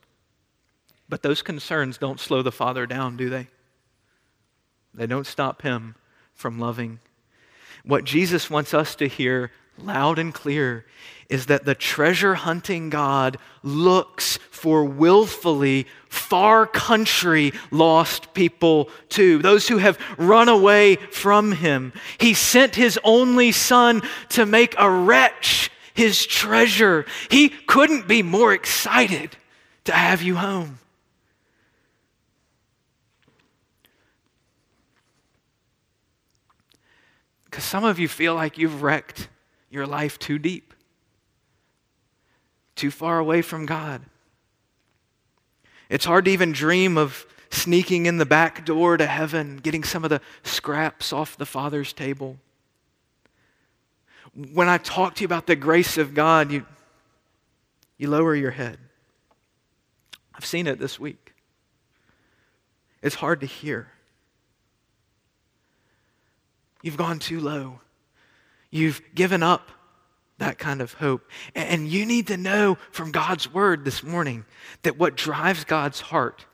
But 1.08 1.22
those 1.22 1.42
concerns 1.42 1.98
don't 1.98 2.18
slow 2.18 2.42
the 2.42 2.52
father 2.52 2.86
down, 2.86 3.16
do 3.16 3.30
they? 3.30 3.48
They 4.94 5.06
don't 5.06 5.26
stop 5.26 5.62
him 5.62 5.94
from 6.34 6.58
loving. 6.58 7.00
What 7.84 8.04
Jesus 8.04 8.50
wants 8.50 8.74
us 8.74 8.94
to 8.96 9.08
hear 9.08 9.50
loud 9.78 10.18
and 10.18 10.32
clear 10.32 10.84
is 11.28 11.46
that 11.46 11.64
the 11.64 11.74
treasure 11.74 12.34
hunting 12.34 12.90
God 12.90 13.38
looks 13.62 14.38
for 14.50 14.84
willfully 14.84 15.86
far 16.08 16.66
country 16.66 17.52
lost 17.70 18.34
people 18.34 18.90
too, 19.08 19.38
those 19.38 19.66
who 19.66 19.78
have 19.78 19.98
run 20.18 20.48
away 20.48 20.96
from 20.96 21.52
him. 21.52 21.92
He 22.18 22.34
sent 22.34 22.74
his 22.74 22.98
only 23.02 23.50
son 23.50 24.02
to 24.30 24.44
make 24.44 24.74
a 24.78 24.90
wretch 24.90 25.70
his 25.94 26.24
treasure. 26.26 27.06
He 27.30 27.48
couldn't 27.48 28.08
be 28.08 28.22
more 28.22 28.52
excited 28.52 29.36
to 29.84 29.92
have 29.92 30.22
you 30.22 30.36
home. 30.36 30.78
Because 37.62 37.70
some 37.70 37.84
of 37.84 38.00
you 38.00 38.08
feel 38.08 38.34
like 38.34 38.58
you've 38.58 38.82
wrecked 38.82 39.28
your 39.70 39.86
life 39.86 40.18
too 40.18 40.36
deep, 40.36 40.74
too 42.74 42.90
far 42.90 43.20
away 43.20 43.40
from 43.40 43.66
God. 43.66 44.02
It's 45.88 46.04
hard 46.04 46.24
to 46.24 46.32
even 46.32 46.50
dream 46.50 46.98
of 46.98 47.24
sneaking 47.50 48.06
in 48.06 48.18
the 48.18 48.26
back 48.26 48.66
door 48.66 48.96
to 48.96 49.06
heaven, 49.06 49.58
getting 49.58 49.84
some 49.84 50.02
of 50.02 50.10
the 50.10 50.20
scraps 50.42 51.12
off 51.12 51.36
the 51.36 51.46
Father's 51.46 51.92
table. 51.92 52.36
When 54.34 54.68
I 54.68 54.78
talk 54.78 55.14
to 55.14 55.20
you 55.20 55.26
about 55.26 55.46
the 55.46 55.54
grace 55.54 55.96
of 55.96 56.14
God, 56.14 56.50
you, 56.50 56.66
you 57.96 58.10
lower 58.10 58.34
your 58.34 58.50
head. 58.50 58.78
I've 60.34 60.44
seen 60.46 60.66
it 60.66 60.80
this 60.80 60.98
week. 60.98 61.32
It's 63.02 63.14
hard 63.14 63.40
to 63.42 63.46
hear. 63.46 63.92
You've 66.82 66.96
gone 66.96 67.18
too 67.18 67.40
low. 67.40 67.80
You've 68.70 69.00
given 69.14 69.42
up 69.42 69.70
that 70.38 70.58
kind 70.58 70.80
of 70.80 70.94
hope. 70.94 71.28
And 71.54 71.88
you 71.88 72.04
need 72.04 72.26
to 72.26 72.36
know 72.36 72.76
from 72.90 73.12
God's 73.12 73.52
word 73.52 73.84
this 73.84 74.02
morning 74.02 74.44
that 74.82 74.98
what 74.98 75.16
drives 75.16 75.64
God's 75.64 76.00
heart 76.00 76.44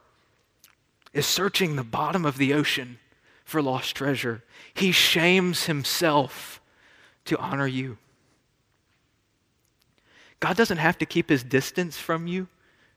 is 1.11 1.25
searching 1.25 1.75
the 1.75 1.83
bottom 1.83 2.25
of 2.25 2.37
the 2.37 2.53
ocean 2.53 2.99
for 3.43 3.61
lost 3.61 3.95
treasure. 3.95 4.43
He 4.73 4.91
shames 4.91 5.65
himself 5.65 6.61
to 7.25 7.37
honor 7.37 7.67
you. 7.67 7.97
God 10.39 10.55
doesn't 10.55 10.77
have 10.77 10.97
to 10.99 11.05
keep 11.05 11.29
his 11.29 11.43
distance 11.43 11.97
from 11.97 12.27
you 12.27 12.47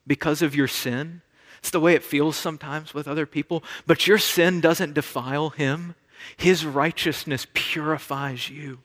because 0.07 0.43
of 0.43 0.55
your 0.55 0.69
sin. 0.69 1.23
It's 1.59 1.71
the 1.71 1.81
way 1.81 1.95
it 1.95 2.05
feels 2.05 2.37
sometimes 2.37 2.93
with 2.93 3.09
other 3.09 3.27
people, 3.27 3.65
but 3.87 4.07
your 4.07 4.19
sin 4.19 4.61
doesn't 4.61 4.95
defile 4.95 5.51
him. 5.51 5.95
His 6.37 6.65
righteousness 6.65 7.47
purifies 7.53 8.49
you. 8.49 8.81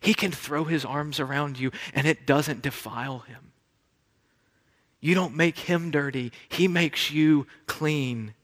He 0.00 0.14
can 0.14 0.30
throw 0.30 0.64
his 0.64 0.84
arms 0.84 1.20
around 1.20 1.58
you 1.58 1.70
and 1.94 2.06
it 2.06 2.26
doesn't 2.26 2.62
defile 2.62 3.20
him. 3.20 3.52
You 5.00 5.14
don't 5.14 5.36
make 5.36 5.58
him 5.58 5.90
dirty, 5.90 6.32
he 6.48 6.68
makes 6.68 7.10
you 7.10 7.46
clean. 7.66 8.34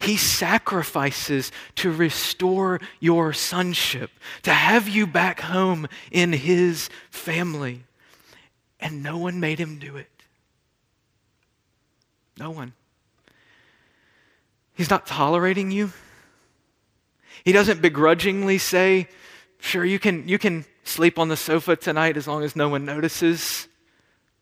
He 0.00 0.16
sacrifices 0.16 1.50
to 1.76 1.92
restore 1.92 2.80
your 3.00 3.32
sonship, 3.32 4.10
to 4.42 4.52
have 4.52 4.88
you 4.88 5.06
back 5.06 5.40
home 5.40 5.88
in 6.10 6.32
his 6.32 6.88
family. 7.10 7.84
And 8.80 9.02
no 9.02 9.18
one 9.18 9.40
made 9.40 9.58
him 9.58 9.78
do 9.78 9.96
it. 9.96 10.08
No 12.38 12.50
one. 12.50 12.74
He's 14.74 14.90
not 14.90 15.06
tolerating 15.06 15.72
you. 15.72 15.92
He 17.44 17.52
doesn't 17.52 17.82
begrudgingly 17.82 18.58
say, 18.58 19.08
Sure, 19.60 19.84
you 19.84 19.98
can, 19.98 20.28
you 20.28 20.38
can 20.38 20.64
sleep 20.84 21.18
on 21.18 21.28
the 21.28 21.36
sofa 21.36 21.76
tonight 21.76 22.16
as 22.16 22.26
long 22.26 22.44
as 22.44 22.54
no 22.54 22.68
one 22.68 22.84
notices. 22.84 23.68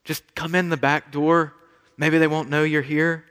Just 0.04 0.34
come 0.34 0.54
in 0.54 0.68
the 0.68 0.76
back 0.76 1.10
door. 1.10 1.54
Maybe 1.96 2.18
they 2.18 2.26
won't 2.26 2.50
know 2.50 2.62
you're 2.62 2.82
here. 2.82 3.24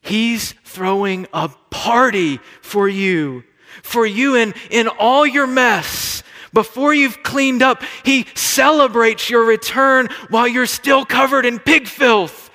He's 0.00 0.52
throwing 0.64 1.26
a 1.32 1.48
party 1.70 2.38
for 2.62 2.88
you, 2.88 3.44
for 3.82 4.06
you 4.06 4.36
in, 4.36 4.54
in 4.70 4.88
all 4.88 5.26
your 5.26 5.46
mess. 5.46 6.22
Before 6.52 6.94
you've 6.94 7.22
cleaned 7.22 7.62
up, 7.62 7.82
He 8.04 8.26
celebrates 8.34 9.28
your 9.28 9.44
return 9.44 10.08
while 10.30 10.48
you're 10.48 10.66
still 10.66 11.04
covered 11.04 11.44
in 11.44 11.58
pig 11.58 11.86
filth. 11.86 12.50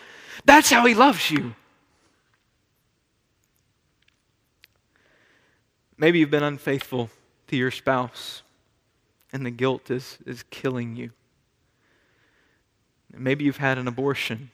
That's 0.46 0.70
how 0.70 0.86
He 0.86 0.96
loves 0.96 1.30
you. 1.30 1.54
Maybe 6.04 6.20
you've 6.20 6.30
been 6.30 6.44
unfaithful 6.44 7.10
to 7.48 7.56
your 7.56 7.72
spouse 7.72 8.42
and 9.32 9.46
the 9.46 9.52
guilt 9.52 9.90
is, 9.90 10.18
is 10.26 10.44
killing 10.50 10.98
you. 10.98 11.12
Maybe 13.14 13.46
you've 13.46 13.56
had 13.56 13.78
an 13.78 13.88
abortion 13.88 14.52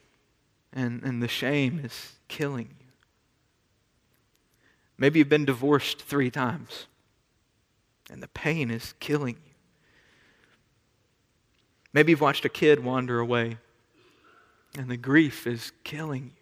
and, 0.71 1.01
and 1.01 1.23
the 1.23 1.27
shame 1.27 1.81
is 1.83 2.17
killing 2.27 2.67
you. 2.79 2.85
Maybe 4.99 5.17
you've 5.17 5.29
been 5.29 5.45
divorced 5.45 6.03
three 6.03 6.29
times 6.29 6.85
and 8.11 8.21
the 8.21 8.27
pain 8.27 8.69
is 8.69 8.93
killing 8.99 9.37
you. 9.43 9.53
Maybe 11.93 12.11
you've 12.11 12.21
watched 12.21 12.45
a 12.45 12.49
kid 12.49 12.83
wander 12.83 13.19
away 13.19 13.57
and 14.77 14.87
the 14.87 14.97
grief 14.97 15.47
is 15.47 15.71
killing 15.83 16.25
you. 16.25 16.38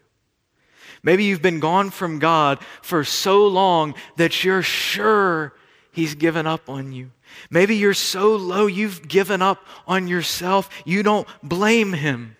Maybe 1.04 1.24
you've 1.24 1.42
been 1.42 1.60
gone 1.60 1.90
from 1.90 2.20
God 2.20 2.60
for 2.82 3.04
so 3.04 3.48
long 3.48 3.96
that 4.18 4.44
you're 4.44 4.64
sure 4.64 5.54
He's 5.92 6.16
given 6.16 6.46
up 6.46 6.70
on 6.70 6.92
you. 6.92 7.12
Maybe 7.50 7.76
you're 7.76 7.94
so 7.94 8.36
low 8.36 8.68
you've 8.68 9.08
given 9.08 9.42
up 9.42 9.66
on 9.88 10.08
yourself, 10.08 10.70
you 10.86 11.04
don't 11.04 11.28
blame 11.42 11.94
Him. 11.94 12.36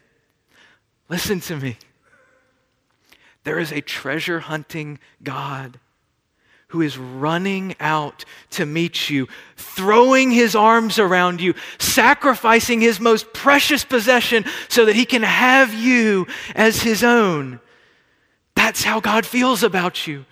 Listen 1.10 1.40
to 1.42 1.56
me. 1.56 1.78
There 3.44 3.60
is 3.60 3.72
a 3.72 3.82
treasure 3.82 4.42
hunting 4.42 5.00
God 5.24 5.80
who 6.70 6.82
is 6.82 6.98
running 6.98 7.76
out 7.80 8.26
to 8.50 8.66
meet 8.66 9.10
you, 9.10 9.28
throwing 9.56 10.32
his 10.32 10.54
arms 10.54 11.00
around 11.00 11.40
you, 11.40 11.54
sacrificing 11.80 12.82
his 12.82 13.00
most 13.00 13.32
precious 13.32 13.86
possession 13.86 14.44
so 14.68 14.86
that 14.86 14.96
he 14.96 15.06
can 15.06 15.24
have 15.24 15.74
you 15.74 16.28
as 16.56 16.82
his 16.82 17.04
own. 17.04 17.62
That's 18.58 18.84
how 18.84 19.00
God 19.00 19.24
feels 19.24 19.62
about 19.62 20.08
you. 20.08 20.26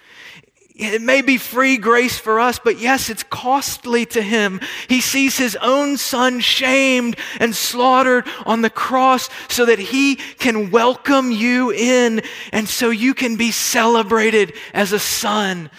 It 0.75 0.99
may 0.99 1.21
be 1.21 1.37
free 1.37 1.77
grace 1.77 2.17
for 2.17 2.39
us, 2.39 2.57
but 2.57 2.79
yes, 2.79 3.11
it's 3.11 3.21
costly 3.21 4.03
to 4.07 4.21
him. 4.21 4.61
He 4.89 4.99
sees 4.99 5.37
his 5.37 5.55
own 5.61 5.97
son 5.97 6.39
shamed 6.39 7.17
and 7.39 7.55
slaughtered 7.55 8.27
on 8.47 8.63
the 8.63 8.71
cross 8.71 9.29
so 9.47 9.67
that 9.67 9.77
he 9.77 10.15
can 10.15 10.71
welcome 10.71 11.29
you 11.29 11.71
in 11.71 12.23
and 12.51 12.67
so 12.67 12.89
you 12.89 13.13
can 13.13 13.35
be 13.35 13.51
celebrated 13.51 14.53
as 14.73 14.91
a 14.91 14.97
son. 14.97 15.69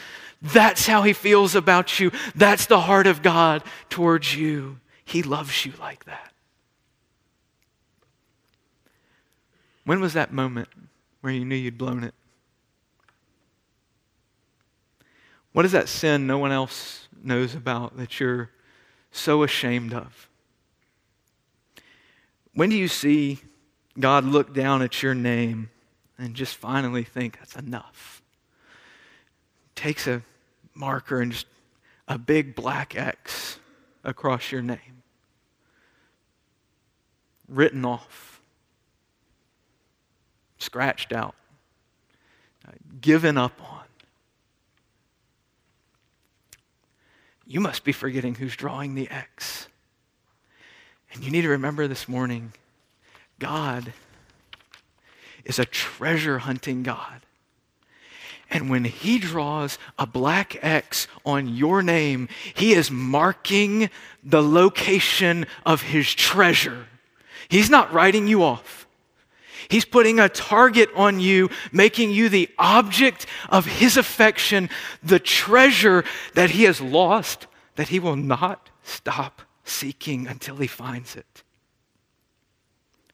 That's 0.41 0.87
how 0.87 1.03
he 1.03 1.15
feels 1.15 1.57
about 1.57 1.99
you. 1.99 2.13
That's 2.37 2.67
the 2.67 2.81
heart 2.81 3.09
of 3.09 3.23
God 3.23 3.65
towards 3.91 4.37
you. 4.37 4.79
He 5.05 5.25
loves 5.25 5.67
you 5.67 5.73
like 5.81 6.05
that. 6.05 6.33
When 9.85 9.99
was 10.01 10.13
that 10.13 10.33
moment 10.33 10.69
where 11.23 11.33
you 11.33 11.45
knew 11.45 11.57
you'd 11.57 11.77
blown 11.77 12.05
it? 12.05 12.15
What 15.57 15.65
is 15.65 15.73
that 15.73 15.89
sin 15.89 16.27
no 16.27 16.37
one 16.37 16.53
else 16.53 17.09
knows 17.25 17.55
about 17.55 17.97
that 17.97 18.21
you're 18.21 18.51
so 19.11 19.43
ashamed 19.43 19.95
of? 19.95 20.29
When 22.53 22.69
do 22.69 22.77
you 22.77 22.89
see 22.89 23.41
God 23.99 24.25
look 24.25 24.53
down 24.53 24.83
at 24.83 25.03
your 25.03 25.15
name 25.15 25.71
and 26.19 26.35
just 26.35 26.57
finally 26.57 27.05
think, 27.05 27.39
that's 27.39 27.57
enough? 27.57 28.21
Takes 29.75 30.07
a 30.07 30.21
marker 30.75 31.23
and 31.23 31.33
just 31.33 31.47
a 32.07 32.19
big 32.19 32.55
black 32.55 32.95
X 32.95 33.59
across 34.05 34.53
your 34.53 34.61
name. 34.61 35.05
Written 37.49 37.87
off, 37.87 38.43
scratched 40.59 41.15
out, 41.15 41.35
uh, 42.69 42.73
given 43.01 43.39
up 43.39 43.59
on. 43.59 43.76
You 47.47 47.61
must 47.61 47.85
be 47.85 47.93
forgetting 47.93 48.35
who's 48.35 48.57
drawing 48.57 48.95
the 48.95 49.09
X. 49.09 49.69
And 51.13 51.23
you 51.23 51.31
need 51.31 51.43
to 51.43 51.49
remember 51.49 51.87
this 51.87 52.09
morning 52.09 52.53
God 53.39 53.93
is 55.45 55.59
a 55.59 55.65
treasure 55.65 56.39
hunting 56.39 56.83
God. 56.83 57.23
And 58.51 58.71
when 58.71 58.85
he 58.85 59.19
draws 59.19 59.79
a 59.99 60.07
black 60.07 60.57
X 60.63 61.09
on 61.25 61.49
your 61.49 61.83
name, 61.83 62.29
he 62.55 62.75
is 62.75 62.91
marking 62.91 63.91
the 64.23 64.43
location 64.43 65.47
of 65.65 65.83
his 65.83 66.13
treasure. 66.15 66.87
He's 67.49 67.71
not 67.71 67.93
writing 67.93 68.29
you 68.29 68.43
off. 68.43 68.86
He's 69.69 69.85
putting 69.85 70.21
a 70.21 70.29
target 70.29 70.91
on 70.95 71.19
you, 71.21 71.51
making 71.73 72.13
you 72.13 72.29
the 72.29 72.49
object 72.59 73.27
of 73.49 73.67
his 73.67 73.97
affection, 73.97 74.71
the 75.03 75.19
treasure 75.19 76.05
that 76.35 76.51
he 76.51 76.65
has 76.65 76.81
lost, 76.81 77.47
that 77.75 77.89
he 77.89 77.99
will 77.99 78.17
not 78.17 78.71
stop 78.83 79.43
seeking 79.65 80.27
until 80.29 80.57
he 80.57 80.67
finds 80.67 81.17
it. 81.17 81.43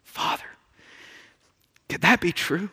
Father, 0.05 0.45
could 1.89 2.03
that 2.03 2.21
be 2.21 2.33
true? 2.33 2.69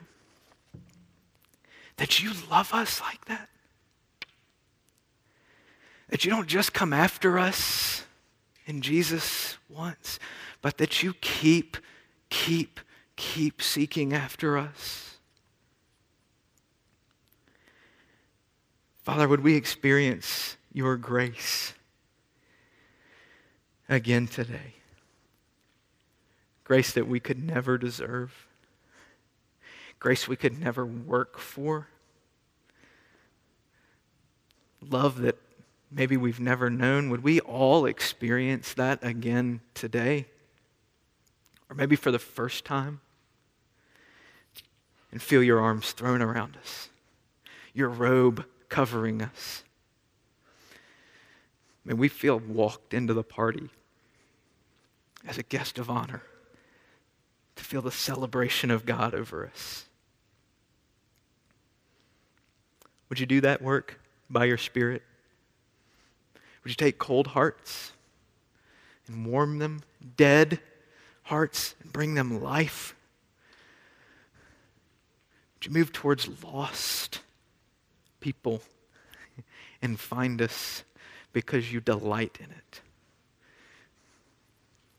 That 1.97 2.21
you 2.21 2.31
love 2.49 2.73
us 2.73 3.01
like 3.01 3.25
that? 3.25 3.49
That 6.09 6.25
you 6.25 6.31
don't 6.31 6.47
just 6.47 6.73
come 6.73 6.91
after 6.91 7.39
us 7.39 8.03
in 8.65 8.81
Jesus 8.81 9.57
once, 9.69 10.19
but 10.61 10.77
that 10.77 11.01
you 11.01 11.13
keep, 11.21 11.77
keep, 12.29 12.79
keep 13.19 13.61
seeking 13.61 14.13
after 14.13 14.57
us. 14.57 15.17
Father, 19.03 19.27
would 19.27 19.41
we 19.41 19.55
experience 19.55 20.55
your 20.71 20.95
grace 20.95 21.73
again 23.89 24.25
today? 24.25 24.75
Grace 26.63 26.93
that 26.93 27.07
we 27.07 27.19
could 27.19 27.43
never 27.43 27.77
deserve, 27.77 28.47
grace 29.99 30.27
we 30.27 30.37
could 30.37 30.57
never 30.57 30.85
work 30.85 31.39
for, 31.39 31.87
love 34.81 35.17
that 35.21 35.37
maybe 35.91 36.15
we've 36.15 36.39
never 36.39 36.69
known. 36.69 37.09
Would 37.09 37.23
we 37.23 37.41
all 37.41 37.85
experience 37.85 38.73
that 38.75 39.03
again 39.03 39.59
today? 39.73 40.27
Or 41.69 41.75
maybe 41.75 41.97
for 41.97 42.11
the 42.11 42.19
first 42.19 42.63
time? 42.63 43.01
And 45.11 45.21
feel 45.21 45.43
your 45.43 45.59
arms 45.59 45.91
thrown 45.91 46.21
around 46.21 46.57
us, 46.57 46.89
your 47.73 47.89
robe 47.89 48.45
covering 48.69 49.21
us. 49.21 49.63
May 51.83 51.93
we 51.93 52.07
feel 52.07 52.39
walked 52.39 52.93
into 52.93 53.13
the 53.13 53.23
party 53.23 53.69
as 55.27 55.37
a 55.37 55.43
guest 55.43 55.79
of 55.79 55.89
honor, 55.89 56.23
to 57.55 57.63
feel 57.63 57.81
the 57.81 57.91
celebration 57.91 58.71
of 58.71 58.85
God 58.85 59.13
over 59.13 59.45
us. 59.45 59.85
Would 63.09 63.19
you 63.19 63.25
do 63.25 63.41
that 63.41 63.61
work 63.61 63.99
by 64.29 64.45
your 64.45 64.57
Spirit? 64.57 65.01
Would 66.63 66.69
you 66.69 66.75
take 66.75 66.99
cold 66.99 67.27
hearts 67.27 67.91
and 69.07 69.25
warm 69.25 69.57
them, 69.57 69.81
dead 70.15 70.59
hearts, 71.23 71.75
and 71.81 71.91
bring 71.91 72.13
them 72.13 72.41
life? 72.41 72.95
You 75.63 75.71
move 75.71 75.91
towards 75.91 76.43
lost 76.43 77.19
people 78.19 78.61
and 79.81 79.99
find 79.99 80.41
us 80.41 80.83
because 81.33 81.71
you 81.71 81.81
delight 81.81 82.37
in 82.39 82.49
it? 82.51 82.81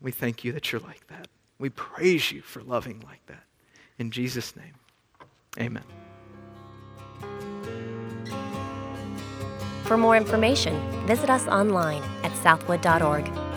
We 0.01 0.11
thank 0.11 0.45
you 0.45 0.53
that 0.53 0.73
you're 0.73 0.81
like 0.81 1.07
that. 1.09 1.29
We 1.59 1.69
praise 1.71 2.33
you 2.33 2.41
for 2.41 2.63
loving 2.63 3.03
like 3.07 3.25
that. 3.27 3.45
In 3.99 4.11
Jesus' 4.11 4.57
name, 4.57 4.75
amen. 5.59 5.85
For 9.85 9.97
more 9.97 10.17
information, 10.17 10.81
visit 11.07 11.29
us 11.29 11.47
online 11.49 12.03
at 12.23 12.35
southwood.org. 12.37 13.50